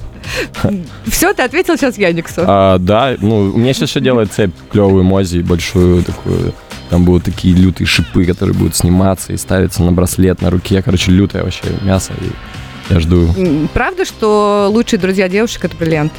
Все, 1.06 1.32
ты 1.34 1.42
ответил 1.42 1.76
сейчас 1.76 1.98
Яниксу. 1.98 2.42
А, 2.46 2.78
да, 2.78 3.14
ну, 3.20 3.40
у 3.54 3.58
меня 3.58 3.72
сейчас 3.72 3.90
еще 3.90 4.00
делает 4.00 4.32
цепь 4.32 4.54
клевую 4.70 5.04
Мози, 5.04 5.40
большую 5.40 6.02
такую. 6.02 6.54
Там 6.90 7.04
будут 7.04 7.24
такие 7.24 7.54
лютые 7.54 7.86
шипы, 7.86 8.24
которые 8.24 8.54
будут 8.54 8.74
сниматься 8.76 9.32
и 9.32 9.36
ставиться 9.36 9.82
на 9.82 9.92
браслет 9.92 10.42
на 10.42 10.50
руке. 10.50 10.82
Короче, 10.82 11.12
лютое 11.12 11.44
вообще 11.44 11.62
мясо. 11.82 12.12
И 12.20 12.92
я 12.92 12.98
жду, 13.00 13.32
Правда, 13.72 14.04
что 14.04 14.68
лучшие 14.70 14.98
друзья 14.98 15.28
девушек 15.28 15.64
это 15.64 15.76
бриллиант? 15.76 16.12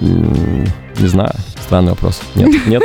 не 0.00 1.06
знаю, 1.06 1.32
странный 1.64 1.90
вопрос. 1.90 2.20
Нет, 2.34 2.50
нет. 2.66 2.82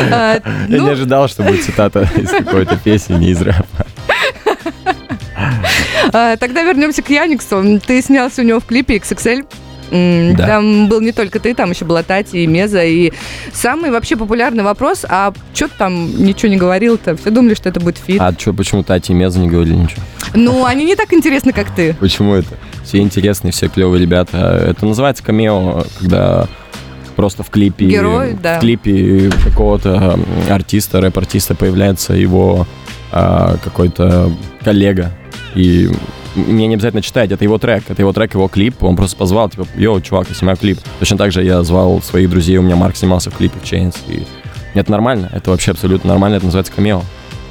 А, 0.00 0.40
Я 0.40 0.66
не 0.68 0.76
ну, 0.78 0.90
ожидал, 0.90 1.28
что 1.28 1.42
будет 1.42 1.62
цитата 1.62 2.08
из 2.16 2.30
какой-то 2.30 2.76
песни, 2.76 3.30
из 3.30 3.40
рэпа. 3.42 3.86
а, 6.12 6.36
Тогда 6.38 6.62
вернемся 6.62 7.02
к 7.02 7.10
Яниксу. 7.10 7.80
Ты 7.86 8.00
снялся 8.02 8.40
у 8.42 8.44
него 8.44 8.60
в 8.60 8.64
клипе 8.64 8.96
XXL. 8.96 9.46
Да. 9.92 10.46
Там 10.46 10.88
был 10.88 11.00
не 11.00 11.12
только 11.12 11.38
ты, 11.38 11.54
там 11.54 11.70
еще 11.70 11.84
была 11.84 12.02
Тати 12.02 12.38
и 12.38 12.46
Меза. 12.46 12.82
И 12.82 13.12
самый 13.52 13.90
вообще 13.90 14.16
популярный 14.16 14.64
вопрос, 14.64 15.04
а 15.08 15.32
что 15.52 15.68
ты 15.68 15.74
там 15.76 16.24
ничего 16.24 16.50
не 16.50 16.56
говорил-то? 16.56 17.16
Все 17.16 17.30
думали, 17.30 17.54
что 17.54 17.68
это 17.68 17.78
будет 17.78 17.98
фит. 17.98 18.20
А 18.20 18.32
что, 18.32 18.54
почему 18.54 18.82
Тати 18.82 19.12
и 19.12 19.14
Меза 19.14 19.38
не 19.38 19.48
говорили 19.48 19.74
ничего? 19.74 20.02
Ну, 20.34 20.64
они 20.64 20.84
не 20.86 20.96
так 20.96 21.12
интересны, 21.12 21.52
как 21.52 21.74
ты. 21.74 21.94
Почему 22.00 22.34
это? 22.34 22.48
Все 22.84 22.98
интересные, 22.98 23.52
все 23.52 23.68
клевые 23.68 24.00
ребята. 24.00 24.64
Это 24.70 24.86
называется 24.86 25.22
камео, 25.22 25.84
когда 26.00 26.48
просто 27.14 27.42
в 27.42 27.50
клипе, 27.50 27.86
Герой, 27.86 28.34
да. 28.42 28.56
в 28.56 28.60
клипе 28.60 29.30
какого-то 29.44 30.18
артиста, 30.48 31.02
рэп-артиста 31.02 31.54
появляется 31.54 32.14
его 32.14 32.66
а, 33.10 33.56
какой-то 33.62 34.32
коллега. 34.64 35.12
И 35.54 35.90
мне 36.34 36.66
не 36.66 36.74
обязательно 36.74 37.02
читать, 37.02 37.30
это 37.30 37.44
его 37.44 37.58
трек, 37.58 37.84
это 37.88 38.02
его 38.02 38.12
трек, 38.12 38.34
его 38.34 38.48
клип. 38.48 38.82
Он 38.82 38.96
просто 38.96 39.16
позвал, 39.16 39.50
типа, 39.50 39.66
йоу, 39.76 40.00
чувак, 40.00 40.28
я 40.28 40.34
снимаю 40.34 40.56
клип. 40.56 40.78
Точно 40.98 41.16
так 41.16 41.32
же 41.32 41.44
я 41.44 41.62
звал 41.62 42.00
своих 42.02 42.30
друзей, 42.30 42.56
у 42.58 42.62
меня 42.62 42.76
Марк 42.76 42.96
снимался 42.96 43.30
в 43.30 43.36
клипе 43.36 43.58
в 43.58 43.64
Chains. 43.64 43.96
И 44.08 44.24
это 44.74 44.90
нормально, 44.90 45.30
это 45.32 45.50
вообще 45.50 45.72
абсолютно 45.72 46.08
нормально, 46.08 46.36
это 46.36 46.46
называется 46.46 46.72
камео. 46.72 47.02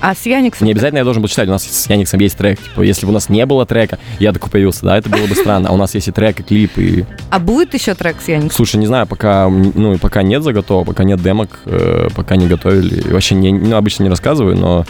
А 0.01 0.15
с 0.15 0.25
Яниксом... 0.25 0.65
Не 0.65 0.71
обязательно 0.71 0.97
я 0.97 1.03
должен 1.03 1.21
был 1.21 1.29
читать, 1.29 1.47
у 1.47 1.51
нас 1.51 1.63
с 1.63 1.87
Яниксом 1.87 2.19
есть 2.21 2.35
трек. 2.35 2.59
Типа, 2.59 2.81
если 2.81 3.05
бы 3.05 3.11
у 3.11 3.13
нас 3.13 3.29
не 3.29 3.45
было 3.45 3.67
трека, 3.67 3.99
я 4.19 4.33
такой 4.33 4.49
появился, 4.49 4.83
да, 4.83 4.97
это 4.97 5.09
было 5.09 5.27
бы 5.27 5.35
странно. 5.35 5.69
А 5.69 5.73
у 5.73 5.77
нас 5.77 5.93
есть 5.93 6.07
и 6.07 6.11
трек, 6.11 6.39
и 6.39 6.43
клип, 6.43 6.71
и... 6.77 7.05
А 7.29 7.37
будет 7.37 7.75
еще 7.75 7.93
трек 7.93 8.15
с 8.19 8.27
Яниксом? 8.27 8.51
Слушай, 8.51 8.77
не 8.77 8.87
знаю, 8.87 9.05
пока, 9.05 9.47
ну, 9.47 9.99
пока 9.99 10.23
нет 10.23 10.41
заготовок, 10.41 10.87
пока 10.87 11.03
нет 11.03 11.21
демок, 11.21 11.59
э, 11.65 12.07
пока 12.15 12.35
не 12.35 12.47
готовили. 12.47 13.07
Вообще, 13.11 13.35
не, 13.35 13.53
ну, 13.53 13.75
обычно 13.75 14.03
не 14.03 14.09
рассказываю, 14.09 14.57
но 14.57 14.85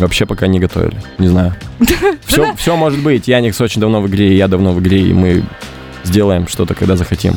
вообще 0.00 0.26
пока 0.26 0.46
не 0.46 0.58
готовили. 0.58 0.96
Не 1.18 1.28
знаю. 1.28 1.54
Все, 2.26 2.54
все 2.54 2.76
может 2.76 3.02
быть. 3.02 3.28
Яникс 3.28 3.60
очень 3.60 3.80
давно 3.80 4.00
в 4.00 4.08
игре, 4.08 4.32
и 4.32 4.36
я 4.36 4.46
давно 4.46 4.72
в 4.72 4.80
игре, 4.80 5.00
и 5.00 5.12
мы 5.12 5.42
сделаем 6.04 6.46
что-то, 6.48 6.74
когда 6.74 6.96
захотим. 6.96 7.34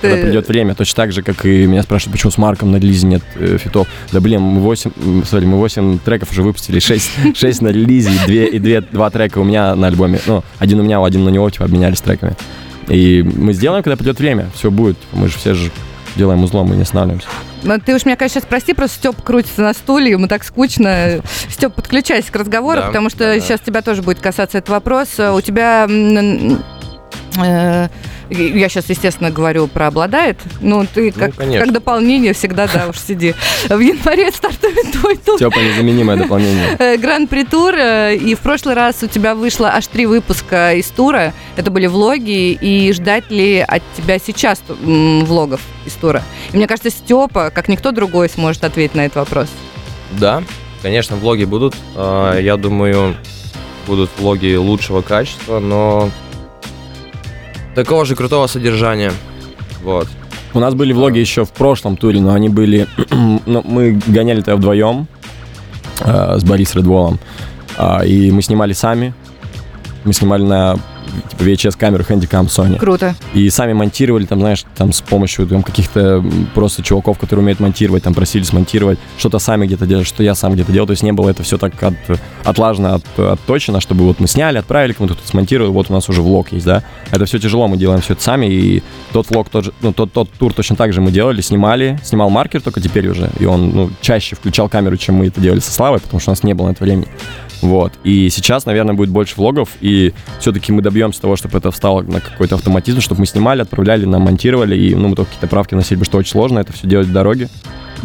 Когда 0.00 0.16
придет 0.16 0.48
время, 0.48 0.74
точно 0.74 0.96
так 0.96 1.12
же, 1.12 1.22
как 1.22 1.46
и 1.46 1.66
меня 1.66 1.82
спрашивают, 1.82 2.14
почему 2.16 2.32
с 2.32 2.38
Марком 2.38 2.72
на 2.72 2.76
релизе 2.76 3.06
нет 3.06 3.22
э, 3.36 3.56
фитов. 3.58 3.86
Да 4.10 4.20
блин, 4.20 4.40
мы 4.40 4.60
8, 4.60 5.22
смотри, 5.24 5.46
мы 5.46 5.58
8 5.58 6.00
треков 6.00 6.32
уже 6.32 6.42
выпустили, 6.42 6.80
6, 6.80 7.36
6 7.36 7.60
на 7.62 7.68
релизе, 7.68 8.10
и 8.10 8.26
2, 8.26 8.34
и 8.56 8.58
2, 8.58 8.88
2 8.90 9.10
трека 9.10 9.38
у 9.38 9.44
меня 9.44 9.76
на 9.76 9.86
альбоме. 9.86 10.18
Ну, 10.26 10.42
один 10.58 10.80
у 10.80 10.82
меня, 10.82 11.04
один 11.04 11.24
на 11.24 11.28
него, 11.28 11.48
типа, 11.50 11.66
обменялись 11.66 12.00
треками. 12.00 12.34
И 12.88 13.22
мы 13.22 13.52
сделаем, 13.52 13.84
когда 13.84 13.96
придет 13.96 14.18
время, 14.18 14.50
все 14.54 14.72
будет. 14.72 14.96
Мы 15.12 15.28
же 15.28 15.38
все 15.38 15.54
же 15.54 15.70
делаем 16.16 16.42
узлом, 16.42 16.66
мы 16.68 16.74
не 16.74 16.82
останавливаемся. 16.82 17.28
Ну, 17.62 17.78
ты 17.78 17.94
уж 17.94 18.04
меня, 18.04 18.16
конечно, 18.16 18.40
сейчас 18.40 18.48
прости, 18.48 18.74
просто 18.74 18.96
Степ 18.96 19.22
крутится 19.22 19.62
на 19.62 19.74
стуле, 19.74 20.10
ему 20.10 20.28
так 20.28 20.44
скучно. 20.44 21.20
Степ, 21.48 21.74
подключайся 21.74 22.32
к 22.32 22.36
разговору, 22.36 22.80
Да, 22.80 22.86
потому 22.88 23.10
что 23.10 23.18
да, 23.18 23.40
сейчас 23.40 23.60
тебя 23.60 23.82
тоже 23.82 24.02
будет 24.02 24.20
касаться 24.20 24.58
этот 24.58 24.70
вопрос. 24.70 25.18
У 25.18 25.40
тебя 25.40 25.86
э, 25.88 27.88
Я 28.32 28.68
сейчас, 28.68 28.88
естественно, 28.88 29.30
говорю 29.30 29.66
про 29.66 29.88
обладает. 29.88 30.38
Ну, 30.60 30.86
ты 30.92 31.12
как, 31.12 31.34
конечно. 31.36 31.64
как 31.64 31.74
дополнение 31.74 32.32
всегда, 32.32 32.66
да, 32.72 32.88
уж 32.88 32.98
сиди. 32.98 33.34
В 33.68 33.78
январе 33.78 34.30
стартует 34.30 34.92
твой 34.92 35.16
тур. 35.16 35.38
Тепа 35.38 35.58
незаменимое 35.58 36.16
дополнение. 36.16 36.76
Э, 36.78 36.96
Гран-при 36.96 37.44
тур, 37.44 37.74
э, 37.74 38.16
и 38.16 38.34
в 38.34 38.40
прошлый 38.40 38.74
раз 38.74 39.02
у 39.02 39.06
тебя 39.06 39.34
вышло 39.34 39.70
аж 39.74 39.86
три 39.86 40.06
выпуска 40.06 40.74
из 40.74 40.86
тура. 40.86 41.32
Это 41.56 41.70
были 41.70 41.86
влоги, 41.86 42.52
и 42.52 42.92
ждать 42.92 43.30
ли 43.30 43.60
от 43.60 43.82
тебя 43.96 44.18
сейчас 44.18 44.60
влогов 44.68 45.60
из 45.86 45.92
тура? 45.92 46.22
И 46.52 46.56
мне 46.56 46.66
кажется, 46.66 46.90
Степа, 46.90 47.50
как 47.50 47.68
никто 47.68 47.92
другой, 47.92 48.28
сможет 48.28 48.64
ответить 48.64 48.94
на 48.94 49.02
этот 49.06 49.16
вопрос. 49.16 49.48
Да, 50.12 50.42
конечно, 50.82 51.16
влоги 51.16 51.44
будут. 51.44 51.74
А, 51.94 52.38
Я 52.38 52.56
думаю, 52.56 53.16
будут 53.86 54.10
влоги 54.18 54.54
лучшего 54.54 55.02
качества, 55.02 55.58
но 55.58 56.10
такого 57.74 58.04
же 58.04 58.16
крутого 58.16 58.46
содержания. 58.46 59.12
Вот. 59.82 60.08
У 60.54 60.60
нас 60.60 60.74
были 60.74 60.92
влоги 60.92 61.18
еще 61.18 61.44
в 61.44 61.50
прошлом 61.50 61.96
туре, 61.96 62.20
но 62.20 62.34
они 62.34 62.48
были... 62.48 62.86
ну, 63.10 63.62
мы 63.64 63.98
гоняли 64.06 64.40
это 64.40 64.56
вдвоем 64.56 65.06
э, 66.00 66.38
с 66.38 66.44
Борисом 66.44 66.82
Редволом. 66.82 67.18
А, 67.76 68.04
и 68.04 68.30
мы 68.30 68.42
снимали 68.42 68.72
сами. 68.74 69.14
Мы 70.04 70.12
снимали 70.12 70.42
на 70.42 70.76
типа 71.30 71.42
VHS-камеру 71.42 72.04
Handycam 72.08 72.46
Sony. 72.46 72.78
Круто. 72.78 73.14
И 73.34 73.48
сами 73.50 73.72
монтировали, 73.72 74.24
там, 74.26 74.40
знаешь, 74.40 74.64
там 74.76 74.92
с 74.92 75.00
помощью 75.00 75.46
там, 75.46 75.62
каких-то 75.62 76.24
просто 76.54 76.82
чуваков, 76.82 77.18
которые 77.18 77.42
умеют 77.42 77.60
монтировать, 77.60 78.02
там 78.02 78.14
просили 78.14 78.42
смонтировать, 78.42 78.98
что-то 79.18 79.38
сами 79.38 79.66
где-то 79.66 79.86
делать, 79.86 80.06
что 80.06 80.22
я 80.22 80.34
сам 80.34 80.54
где-то 80.54 80.72
делал. 80.72 80.86
То 80.86 80.92
есть 80.92 81.02
не 81.02 81.12
было 81.12 81.30
это 81.30 81.42
все 81.42 81.58
так 81.58 81.80
от, 81.82 81.94
отлажено, 82.44 82.94
от, 82.94 83.18
отточено, 83.18 83.80
чтобы 83.80 84.04
вот 84.04 84.20
мы 84.20 84.26
сняли, 84.26 84.58
отправили 84.58 84.92
кому-то, 84.92 85.14
кто-то 85.14 85.28
смонтировал, 85.28 85.72
вот 85.72 85.90
у 85.90 85.92
нас 85.92 86.08
уже 86.08 86.22
влог 86.22 86.52
есть, 86.52 86.66
да. 86.66 86.82
Это 87.10 87.24
все 87.24 87.38
тяжело, 87.38 87.68
мы 87.68 87.76
делаем 87.76 88.00
все 88.00 88.14
это 88.14 88.22
сами, 88.22 88.46
и 88.46 88.82
тот 89.12 89.30
влог, 89.30 89.48
тот, 89.48 89.66
же, 89.66 89.72
ну, 89.80 89.92
тот, 89.92 90.12
тот 90.12 90.30
тур 90.30 90.52
точно 90.52 90.76
так 90.76 90.92
же 90.92 91.00
мы 91.00 91.10
делали, 91.10 91.40
снимали, 91.40 91.98
снимал 92.02 92.30
маркер 92.30 92.60
только 92.60 92.80
теперь 92.80 93.08
уже, 93.08 93.30
и 93.38 93.44
он, 93.44 93.70
ну, 93.70 93.90
чаще 94.00 94.36
включал 94.36 94.68
камеру, 94.68 94.96
чем 94.96 95.16
мы 95.16 95.26
это 95.26 95.40
делали 95.40 95.60
со 95.60 95.72
Славой, 95.72 96.00
потому 96.00 96.20
что 96.20 96.30
у 96.30 96.32
нас 96.32 96.42
не 96.42 96.54
было 96.54 96.68
на 96.68 96.72
это 96.72 96.84
времени. 96.84 97.08
Вот. 97.62 97.92
И 98.04 98.28
сейчас, 98.30 98.66
наверное, 98.66 98.94
будет 98.94 99.10
больше 99.10 99.34
влогов, 99.36 99.70
и 99.80 100.12
все-таки 100.40 100.72
мы 100.72 100.82
добьемся 100.82 101.20
того, 101.22 101.36
чтобы 101.36 101.56
это 101.58 101.70
встало 101.70 102.02
на 102.02 102.20
какой-то 102.20 102.56
автоматизм, 102.56 103.00
чтобы 103.00 103.20
мы 103.20 103.26
снимали, 103.26 103.62
отправляли, 103.62 104.04
нам 104.04 104.22
монтировали, 104.22 104.76
и 104.76 104.94
ну, 104.94 105.08
мы 105.08 105.14
только 105.16 105.30
какие-то 105.30 105.46
правки 105.46 105.74
носили, 105.74 105.94
потому 105.98 106.04
что 106.06 106.18
очень 106.18 106.30
сложно 106.32 106.58
это 106.58 106.72
все 106.72 106.86
делать 106.86 107.06
в 107.06 107.12
дороге. 107.12 107.48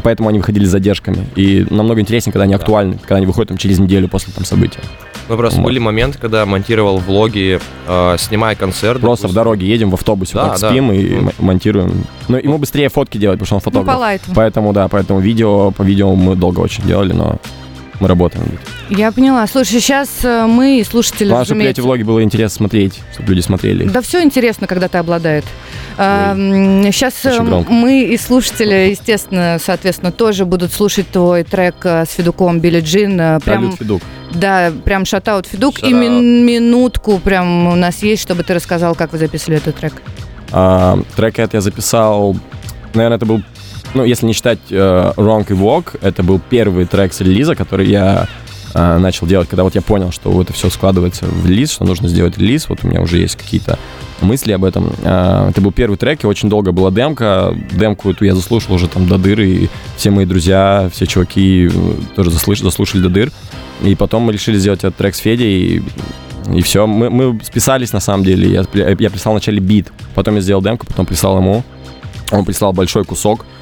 Поэтому 0.03 0.29
они 0.29 0.37
выходили 0.37 0.63
с 0.65 0.69
задержками. 0.69 1.25
И 1.35 1.65
намного 1.71 1.99
интереснее, 2.01 2.31
когда 2.31 2.43
они 2.43 2.53
актуальны, 2.53 2.99
когда 2.99 3.15
они 3.15 3.25
выходят 3.25 3.47
там, 3.49 3.57
через 3.57 3.79
неделю 3.79 4.07
после 4.07 4.31
там, 4.31 4.45
события. 4.45 4.79
Ну, 5.27 5.35
просто 5.37 5.59
Вот. 5.59 5.65
были 5.65 5.79
моменты, 5.79 6.19
когда 6.19 6.45
монтировал 6.45 6.99
влоги, 6.99 7.59
э, 7.87 8.15
снимая 8.19 8.55
концерт. 8.55 9.01
Просто 9.01 9.27
в 9.27 9.31
допустим. 9.31 9.35
дороге 9.35 9.67
едем 9.67 9.89
в 9.89 9.95
автобусе, 9.95 10.35
Да, 10.35 10.43
вот 10.43 10.51
так 10.51 10.61
да. 10.61 10.69
спим 10.69 10.91
и 10.91 11.15
Ну. 11.15 11.31
монтируем. 11.39 12.05
Ну, 12.27 12.37
ему 12.37 12.59
быстрее 12.59 12.89
фотки 12.89 13.17
делать, 13.17 13.39
потому 13.39 13.47
что 13.47 13.55
он 13.55 13.61
Ну, 13.65 13.71
по 13.71 13.79
фотограф. 13.79 13.99
лайту. 13.99 14.31
Поэтому, 14.35 14.71
да, 14.71 14.87
поэтому 14.87 15.19
видео, 15.19 15.71
по 15.71 15.81
видео 15.81 16.13
мы 16.15 16.35
долго 16.35 16.59
очень 16.59 16.83
делали, 16.83 17.13
но 17.13 17.37
мы 17.99 18.07
работаем. 18.07 18.45
Я 18.89 19.11
поняла. 19.11 19.45
Слушай, 19.47 19.79
сейчас 19.81 20.09
э, 20.23 20.45
мы 20.45 20.79
и 20.79 20.83
слушатели, 20.83 21.29
Главное, 21.29 21.45
чтобы 21.45 21.63
эти 21.63 21.81
влоги 21.81 22.03
было 22.03 22.21
интересно 22.23 22.57
смотреть, 22.57 22.99
чтобы 23.13 23.29
люди 23.29 23.41
смотрели. 23.41 23.85
Да 23.87 24.01
все 24.01 24.21
интересно, 24.23 24.67
когда 24.67 24.87
ты 24.87 24.97
обладает. 24.99 25.45
Сейчас 25.97 27.13
Очень 27.25 27.45
громко. 27.45 27.71
мы 27.71 28.03
и 28.03 28.17
слушатели, 28.17 28.89
естественно, 28.91 29.57
соответственно, 29.63 30.11
тоже 30.11 30.45
будут 30.45 30.71
слушать 30.71 31.09
твой 31.09 31.43
трек 31.43 31.75
э, 31.83 32.05
с 32.05 32.11
Федуком 32.11 32.59
Билли 32.59 32.81
Джин. 32.81 33.19
э, 33.19 33.39
Прям, 33.39 33.71
Федук. 33.75 34.01
да, 34.33 34.71
прям 34.85 35.05
шатаут 35.05 35.47
Федук. 35.47 35.79
И 35.79 35.81
Shout 35.83 35.91
out. 35.93 35.99
мин- 35.99 36.45
минутку 36.45 37.17
прям 37.19 37.67
у 37.67 37.75
нас 37.75 38.03
есть, 38.03 38.21
чтобы 38.21 38.43
ты 38.43 38.53
рассказал, 38.53 38.93
как 38.95 39.11
вы 39.11 39.17
записывали 39.17 39.57
этот 39.57 39.75
трек. 39.77 39.93
А, 40.51 40.99
трек 41.15 41.39
этот 41.39 41.55
я 41.55 41.61
записал, 41.61 42.35
наверное, 42.93 43.17
это 43.17 43.25
был, 43.25 43.41
ну, 43.93 44.03
если 44.03 44.25
не 44.25 44.33
считать 44.33 44.59
э, 44.69 45.13
Wrong 45.15 45.45
и 45.49 45.53
Walk, 45.53 45.99
это 46.01 46.23
был 46.23 46.39
первый 46.49 46.85
трек 46.85 47.13
с 47.13 47.21
релиза, 47.21 47.55
который 47.55 47.87
я 47.87 48.27
э, 48.73 48.97
начал 48.97 49.27
делать, 49.27 49.49
когда 49.49 49.63
вот 49.63 49.75
я 49.75 49.81
понял, 49.81 50.11
что 50.11 50.31
вот 50.31 50.45
это 50.45 50.53
все 50.53 50.69
складывается 50.69 51.25
в 51.25 51.45
релиз, 51.45 51.71
что 51.71 51.85
нужно 51.85 52.07
сделать 52.07 52.37
релиз, 52.37 52.69
вот 52.69 52.83
у 52.83 52.87
меня 52.87 53.01
уже 53.01 53.17
есть 53.17 53.35
какие-то 53.35 53.79
мысли 54.21 54.51
об 54.51 54.63
этом. 54.63 54.91
А, 55.03 55.49
это 55.49 55.61
был 55.61 55.71
первый 55.71 55.97
трек, 55.97 56.23
и 56.23 56.27
очень 56.27 56.49
долго 56.49 56.71
была 56.71 56.91
демка. 56.91 57.55
Демку 57.71 58.11
эту 58.11 58.25
я 58.25 58.35
заслушал 58.35 58.75
уже 58.75 58.87
там 58.87 59.07
до 59.07 59.17
дыр, 59.17 59.39
и 59.41 59.69
все 59.95 60.09
мои 60.09 60.25
друзья, 60.25 60.89
все 60.93 61.05
чуваки 61.05 61.69
э, 61.71 61.93
тоже 62.15 62.31
заслыш- 62.31 62.63
заслушали 62.63 63.01
до 63.01 63.09
дыр. 63.09 63.31
И 63.83 63.95
потом 63.95 64.23
мы 64.23 64.33
решили 64.33 64.57
сделать 64.57 64.79
этот 64.79 64.95
трек 64.95 65.15
с 65.15 65.19
Федей, 65.19 65.77
и, 66.47 66.57
и 66.57 66.61
все. 66.61 66.87
Мы, 66.87 67.09
мы 67.09 67.39
списались 67.43 67.93
на 67.93 67.99
самом 67.99 68.23
деле. 68.23 68.49
Я, 68.49 68.89
я 68.89 69.09
прислал 69.09 69.33
вначале 69.33 69.59
бит, 69.59 69.91
потом 70.15 70.35
я 70.35 70.41
сделал 70.41 70.61
демку, 70.61 70.85
потом 70.87 71.05
прислал 71.05 71.37
ему. 71.37 71.63
Он 72.31 72.43
прислал 72.43 72.73
большой 72.73 73.05
кусок, 73.05 73.45
э, 73.45 73.56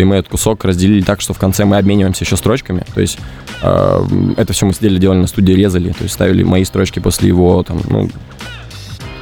и 0.00 0.04
мы 0.04 0.16
этот 0.16 0.30
кусок 0.30 0.64
разделили 0.64 1.02
так, 1.02 1.20
что 1.20 1.34
в 1.34 1.38
конце 1.38 1.64
мы 1.64 1.76
обмениваемся 1.78 2.24
еще 2.24 2.36
строчками. 2.36 2.84
То 2.94 3.00
есть 3.00 3.18
э, 3.62 4.00
это 4.36 4.52
все 4.52 4.66
мы 4.66 4.72
сидели, 4.72 4.98
делали 4.98 5.18
на 5.18 5.26
студии, 5.26 5.52
резали, 5.52 5.90
то 5.90 6.02
есть 6.02 6.14
ставили 6.14 6.42
мои 6.42 6.64
строчки 6.64 6.98
после 7.00 7.28
его, 7.28 7.62
там, 7.62 7.80
ну, 7.88 8.10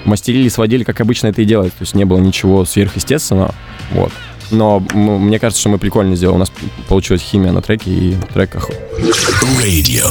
мастерили, 0.04 0.48
сводили, 0.48 0.84
как 0.84 1.00
обычно 1.00 1.28
это 1.28 1.42
и 1.42 1.44
делают. 1.44 1.72
То 1.74 1.82
есть 1.82 1.94
не 1.94 2.04
было 2.04 2.18
ничего 2.18 2.64
сверхъестественного. 2.64 3.54
Вот. 3.92 4.12
Но 4.52 4.80
м- 4.94 5.22
мне 5.26 5.40
кажется, 5.40 5.60
что 5.60 5.70
мы 5.70 5.78
прикольно 5.78 6.14
сделали. 6.14 6.36
У 6.36 6.38
нас 6.38 6.52
получилась 6.88 7.20
химия 7.22 7.50
на 7.50 7.62
треке 7.62 7.90
и 7.90 8.16
трек 8.32 8.54
ох- 8.54 8.70
Radio. 9.58 10.06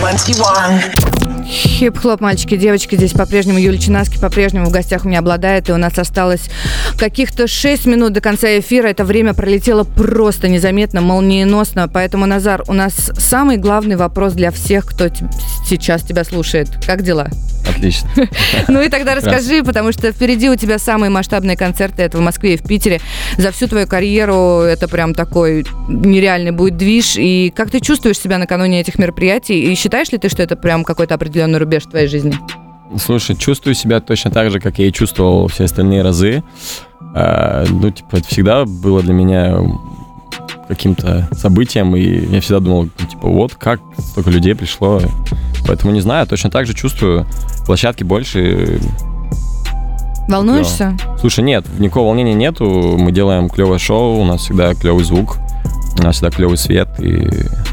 21. 0.00 1.46
Хип-хоп, 1.46 2.20
мальчики, 2.20 2.56
девочки, 2.56 2.96
здесь 2.96 3.12
по-прежнему 3.12 3.58
Юлия 3.58 3.78
Чинаски, 3.78 4.18
по-прежнему 4.18 4.66
в 4.66 4.70
гостях 4.70 5.04
у 5.04 5.08
меня 5.08 5.20
OBLADAET, 5.20 5.68
и 5.68 5.72
у 5.72 5.76
нас 5.76 5.96
осталось 5.98 6.50
каких-то 6.98 7.46
6 7.46 7.86
минут 7.86 8.12
до 8.12 8.20
конца 8.20 8.58
эфира. 8.58 8.88
Это 8.88 9.04
время 9.04 9.34
пролетело 9.34 9.84
просто 9.84 10.48
незаметно, 10.48 11.00
молниеносно. 11.00 11.88
Поэтому, 11.88 12.26
Назар, 12.26 12.64
у 12.66 12.72
нас 12.72 13.12
самый 13.18 13.56
главный 13.56 13.94
вопрос 13.96 14.32
для 14.32 14.50
всех, 14.50 14.86
кто 14.86 15.08
те- 15.08 15.28
сейчас 15.68 16.02
тебя 16.02 16.24
слушает. 16.24 16.68
Как 16.84 17.02
дела? 17.02 17.28
Отлично. 17.68 18.08
Ну 18.68 18.80
и 18.80 18.88
тогда 18.88 19.14
расскажи, 19.14 19.62
потому 19.62 19.92
что 19.92 20.10
впереди 20.12 20.48
у 20.48 20.56
тебя 20.56 20.78
самые 20.78 21.10
масштабные 21.10 21.56
концерты. 21.56 22.02
Это 22.02 22.18
в 22.18 22.20
Москве 22.20 22.54
и 22.54 22.56
в 22.56 22.62
Питере. 22.62 23.00
За 23.36 23.52
всю 23.52 23.68
твою 23.68 23.86
карьеру 23.86 24.60
это 24.60 24.88
прям 24.88 25.14
такой 25.14 25.66
нереальный 25.88 26.31
будет 26.52 26.76
движ. 26.76 27.16
И 27.16 27.52
как 27.54 27.70
ты 27.70 27.80
чувствуешь 27.80 28.18
себя 28.18 28.38
накануне 28.38 28.80
этих 28.80 28.98
мероприятий? 28.98 29.72
И 29.72 29.74
считаешь 29.74 30.10
ли 30.10 30.18
ты, 30.18 30.28
что 30.28 30.42
это 30.42 30.56
прям 30.56 30.84
какой-то 30.84 31.14
определенный 31.14 31.58
рубеж 31.58 31.84
в 31.84 31.90
твоей 31.90 32.08
жизни? 32.08 32.34
Слушай, 32.98 33.36
чувствую 33.36 33.74
себя 33.74 34.00
точно 34.00 34.30
так 34.30 34.50
же, 34.50 34.60
как 34.60 34.78
я 34.78 34.86
и 34.86 34.92
чувствовал 34.92 35.48
все 35.48 35.64
остальные 35.64 36.02
разы. 36.02 36.42
А, 37.14 37.64
ну, 37.68 37.90
типа, 37.90 38.16
это 38.16 38.28
всегда 38.28 38.64
было 38.64 39.02
для 39.02 39.12
меня 39.12 39.58
каким-то 40.68 41.28
событием, 41.32 41.94
и 41.96 42.34
я 42.34 42.40
всегда 42.40 42.60
думал, 42.60 42.88
ну, 42.98 43.06
типа, 43.06 43.28
вот 43.28 43.54
как 43.54 43.80
столько 43.98 44.30
людей 44.30 44.54
пришло. 44.54 45.00
Поэтому 45.66 45.92
не 45.92 46.00
знаю, 46.00 46.26
точно 46.26 46.50
так 46.50 46.66
же 46.66 46.74
чувствую. 46.74 47.26
Площадки 47.66 48.04
больше. 48.04 48.80
Волнуешься? 50.28 50.96
Слушай, 51.20 51.44
нет, 51.44 51.66
никакого 51.78 52.08
волнения 52.08 52.34
нету. 52.34 52.96
Мы 52.98 53.12
делаем 53.12 53.48
клевое 53.48 53.78
шоу, 53.78 54.20
у 54.20 54.24
нас 54.24 54.42
всегда 54.42 54.74
клевый 54.74 55.04
звук, 55.04 55.36
у 56.02 56.06
нас 56.06 56.16
всегда 56.16 56.30
клевый 56.30 56.58
свет, 56.58 56.88
и 56.98 57.28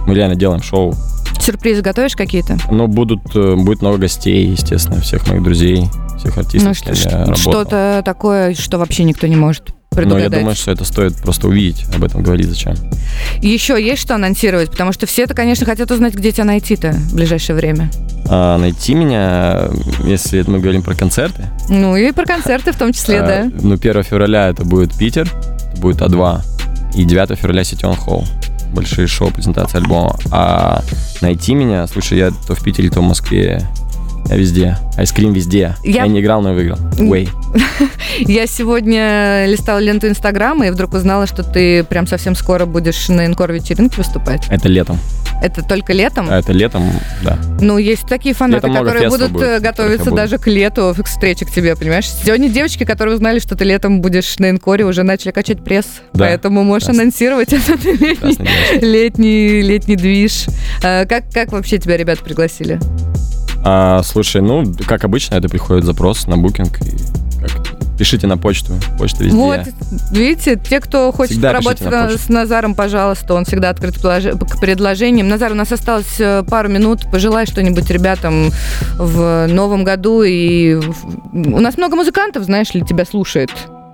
мы 0.05 0.13
реально 0.13 0.35
делаем 0.35 0.61
шоу. 0.61 0.93
Сюрпризы 1.39 1.81
готовишь 1.81 2.15
какие-то? 2.15 2.57
Но 2.69 2.87
будут, 2.87 3.21
э, 3.35 3.55
будет 3.55 3.81
много 3.81 3.97
гостей, 3.97 4.45
естественно, 4.47 5.01
всех 5.01 5.27
моих 5.27 5.41
друзей, 5.43 5.85
всех 6.19 6.37
артистов, 6.37 6.67
Ну, 6.85 6.93
что- 6.93 7.35
что-то 7.35 8.01
такое, 8.05 8.53
что 8.53 8.77
вообще 8.77 9.03
никто 9.03 9.25
не 9.27 9.35
может 9.37 9.69
Но 9.91 9.95
предугадать. 9.97 10.31
я 10.33 10.39
думаю, 10.39 10.55
что 10.55 10.71
это 10.71 10.83
стоит 10.85 11.15
просто 11.17 11.47
увидеть, 11.47 11.85
об 11.95 12.03
этом 12.03 12.21
говорить 12.21 12.47
зачем. 12.47 12.75
Еще 13.41 13.81
есть 13.81 14.01
что 14.01 14.15
анонсировать? 14.15 14.69
Потому 14.69 14.91
что 14.91 15.05
все 15.07 15.23
это, 15.23 15.33
конечно, 15.33 15.65
хотят 15.65 15.89
узнать, 15.91 16.13
где 16.13 16.31
тебя 16.31 16.43
найти-то 16.45 16.91
в 16.91 17.15
ближайшее 17.15 17.55
время. 17.55 17.89
А, 18.27 18.57
найти 18.57 18.93
меня, 18.93 19.69
если 20.03 20.43
мы 20.45 20.59
говорим 20.59 20.83
про 20.83 20.93
концерты. 20.93 21.43
Ну 21.69 21.95
и 21.95 22.11
про 22.11 22.25
концерты 22.25 22.73
в 22.73 22.77
том 22.77 22.91
числе, 22.93 23.21
а, 23.21 23.27
да. 23.27 23.51
Ну, 23.61 23.77
1 23.77 24.03
февраля 24.03 24.49
это 24.49 24.63
будет 24.65 24.93
Питер, 24.93 25.31
это 25.71 25.81
будет 25.81 26.01
А2. 26.01 26.41
И 26.93 27.03
9 27.03 27.37
февраля 27.37 27.63
Ситион 27.63 27.95
Холл. 27.95 28.25
Большие 28.73 29.07
шоу, 29.07 29.31
презентация 29.31 29.81
альбома. 29.81 30.15
А 30.31 30.83
найти 31.21 31.55
меня, 31.55 31.87
слушай, 31.87 32.17
я 32.17 32.31
то 32.31 32.55
в 32.55 32.63
Питере, 32.63 32.89
то 32.89 33.01
в 33.01 33.03
Москве. 33.03 33.67
Я 34.27 34.35
везде. 34.35 34.77
Айскрим 34.97 35.33
везде. 35.33 35.75
Я- 35.83 36.01
Я, 36.03 36.07
не 36.07 36.19
играл, 36.21 36.41
но 36.41 36.53
выиграл. 36.53 36.77
Way. 36.97 37.29
Я 38.19 38.45
сегодня 38.47 39.45
листала 39.47 39.79
ленту 39.79 40.07
Инстаграма 40.07 40.67
и 40.67 40.71
вдруг 40.71 40.93
узнала, 40.93 41.25
что 41.27 41.43
ты 41.43 41.83
прям 41.83 42.05
совсем 42.07 42.35
скоро 42.35 42.65
будешь 42.65 43.07
на 43.09 43.25
Инкор 43.25 43.51
вечеринке 43.51 43.97
выступать. 43.97 44.45
Это 44.49 44.67
летом. 44.67 44.99
Это 45.41 45.63
только 45.63 45.93
летом? 45.93 46.27
А 46.29 46.39
это 46.39 46.51
летом, 46.51 46.83
да. 47.23 47.39
Ну, 47.61 47.77
есть 47.77 48.05
такие 48.09 48.35
фанаты, 48.35 48.67
Летом 48.67 48.83
которые 48.83 49.09
будут 49.09 49.31
будет, 49.31 49.47
э, 49.47 49.59
готовиться 49.61 50.09
я 50.09 50.15
даже 50.15 50.37
к 50.37 50.47
лету, 50.47 50.93
к 50.97 51.05
встрече 51.07 51.45
к 51.45 51.51
тебе, 51.51 51.77
понимаешь? 51.77 52.09
Сегодня 52.09 52.49
девочки, 52.49 52.83
которые 52.83 53.15
узнали, 53.15 53.39
что 53.39 53.55
ты 53.55 53.63
летом 53.63 54.01
будешь 54.01 54.37
на 54.39 54.49
Инкоре, 54.49 54.83
уже 54.85 55.03
начали 55.03 55.31
качать 55.31 55.63
пресс. 55.63 55.85
Да. 56.13 56.25
Поэтому 56.25 56.63
можешь 56.63 56.87
Классно. 56.87 57.03
анонсировать 57.03 57.53
этот 57.53 57.81
летний, 57.85 58.37
летний, 58.81 59.61
летний 59.61 59.95
движ. 59.95 60.47
А, 60.83 61.05
Как, 61.05 61.31
как 61.33 61.53
вообще 61.53 61.77
тебя 61.77 61.95
ребята 61.95 62.21
пригласили? 62.21 62.77
А, 63.63 64.01
слушай, 64.03 64.41
ну, 64.41 64.63
как 64.87 65.03
обычно, 65.03 65.35
это 65.35 65.49
приходит 65.49 65.85
запрос 65.85 66.27
на 66.27 66.37
букинг. 66.37 66.79
И 66.81 66.91
пишите 67.97 68.27
на 68.27 68.37
почту. 68.37 68.73
Почта 68.97 69.25
везде. 69.25 69.37
Вот, 69.37 69.59
видите, 70.11 70.55
те, 70.57 70.79
кто 70.79 71.11
хочет 71.11 71.31
Всегда 71.33 71.49
поработать 71.49 71.79
пишите 71.79 71.95
на 71.95 72.05
почту. 72.07 72.19
с 72.19 72.29
Назаром, 72.29 72.73
пожалуйста, 72.75 73.33
он 73.33 73.43
всегда 73.43 73.69
открыт 73.69 73.95
к 73.95 73.99
предлож- 73.99 74.37
к 74.39 74.59
предложениям. 74.59 75.27
Назар, 75.27 75.51
у 75.51 75.55
нас 75.55 75.71
осталось 75.71 76.19
э, 76.19 76.43
пару 76.49 76.69
минут. 76.69 77.11
Пожелай 77.11 77.45
что-нибудь 77.45 77.89
ребятам 77.89 78.51
в 78.97 79.47
новом 79.47 79.83
году. 79.83 80.23
И 80.23 80.75
у 81.33 81.59
нас 81.59 81.77
много 81.77 81.95
музыкантов, 81.97 82.43
знаешь 82.45 82.73
ли, 82.73 82.81
тебя 82.85 83.03
слушает. 83.05 83.49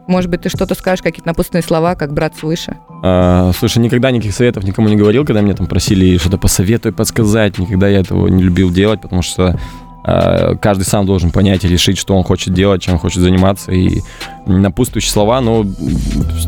Может 0.07 0.29
быть, 0.29 0.41
ты 0.41 0.49
что-то 0.49 0.75
скажешь, 0.75 1.01
какие-то 1.01 1.27
напутственные 1.27 1.63
слова, 1.63 1.95
как 1.95 2.13
брат 2.13 2.35
свыше. 2.35 2.77
А, 3.03 3.51
слушай, 3.57 3.79
никогда 3.79 4.11
никаких 4.11 4.35
советов 4.35 4.63
никому 4.63 4.87
не 4.87 4.95
говорил, 4.95 5.25
когда 5.25 5.41
мне 5.41 5.53
там 5.53 5.67
просили 5.67 6.17
что-то 6.17 6.37
посоветуй, 6.37 6.91
подсказать. 6.91 7.57
Никогда 7.57 7.87
я 7.87 7.99
этого 7.99 8.27
не 8.27 8.43
любил 8.43 8.69
делать, 8.71 9.01
потому 9.01 9.21
что 9.23 9.59
а, 10.03 10.55
каждый 10.57 10.83
сам 10.83 11.07
должен 11.07 11.31
понять 11.31 11.65
и 11.65 11.67
решить, 11.67 11.97
что 11.97 12.15
он 12.15 12.23
хочет 12.23 12.53
делать, 12.53 12.83
чем 12.83 12.99
хочет 12.99 13.23
заниматься. 13.23 13.71
И 13.71 14.01
напутствующие 14.45 15.11
слова, 15.11 15.41
но 15.41 15.65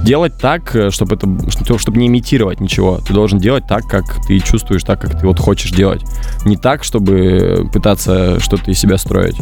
делать 0.04 0.34
так, 0.40 0.76
чтобы 0.92 1.16
это, 1.16 1.28
что- 1.50 1.80
чтобы 1.80 1.98
не 1.98 2.06
имитировать 2.06 2.60
ничего. 2.60 3.00
Ты 3.00 3.14
должен 3.14 3.40
делать 3.40 3.64
так, 3.68 3.88
как 3.88 4.24
ты 4.28 4.40
чувствуешь, 4.40 4.84
так, 4.84 5.02
как 5.02 5.20
ты 5.20 5.26
вот 5.26 5.40
хочешь 5.40 5.72
делать. 5.72 6.04
Не 6.46 6.58
так, 6.58 6.84
чтобы 6.84 7.68
пытаться 7.74 8.40
что-то 8.40 8.70
из 8.70 8.78
себя 8.78 9.00
строить. 9.00 9.38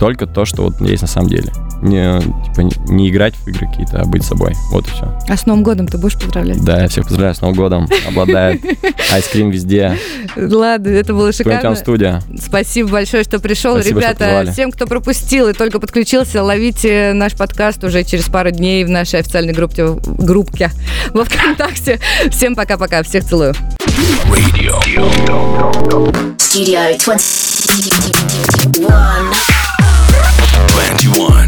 Только 0.00 0.26
то, 0.26 0.44
что 0.44 0.64
вот 0.64 0.80
есть 0.80 1.02
на 1.02 1.08
самом 1.08 1.28
деле. 1.28 1.52
Не, 1.82 2.20
типа, 2.20 2.60
не, 2.60 2.72
не 2.92 3.08
играть 3.08 3.34
в 3.34 3.48
игры 3.48 3.66
какие-то, 3.66 4.00
а 4.00 4.04
быть 4.04 4.24
собой. 4.24 4.54
Вот 4.70 4.86
и 4.86 4.90
все. 4.90 5.18
А 5.28 5.36
с 5.36 5.46
Новым 5.46 5.62
годом 5.62 5.86
ты 5.86 5.98
будешь 5.98 6.18
поздравлять? 6.18 6.62
Да, 6.64 6.82
я 6.82 6.88
всех 6.88 7.04
поздравляю 7.04 7.34
с 7.34 7.40
Новым 7.40 7.56
годом. 7.56 7.88
Обладает 8.06 8.62
айскрим 9.12 9.50
везде. 9.50 9.96
Ладно, 10.36 10.88
это 10.88 11.14
было 11.14 11.32
шикарно. 11.32 11.76
Студия. 11.76 12.22
Спасибо 12.40 12.90
большое, 12.90 13.24
что 13.24 13.38
пришел. 13.38 13.74
Спасибо, 13.74 14.00
что 14.00 14.10
Ребята, 14.10 14.24
позвали. 14.24 14.50
всем, 14.50 14.72
кто 14.72 14.86
пропустил 14.86 15.48
и 15.48 15.52
только 15.52 15.80
подключился, 15.80 16.42
ловите 16.42 17.12
наш 17.14 17.34
подкаст 17.34 17.82
уже 17.84 18.04
через 18.04 18.24
пару 18.24 18.50
дней 18.50 18.84
в 18.84 18.88
нашей 18.88 19.20
официальной 19.20 19.52
группе, 19.52 19.96
группке 20.04 20.70
во 21.10 21.24
ВКонтакте. 21.24 22.00
Всем 22.30 22.54
пока-пока, 22.54 23.02
всех 23.02 23.24
целую. 23.24 23.54
Radio. 24.28 24.78
Studio 26.38 26.98
21. 26.98 29.57
21. 30.66 31.46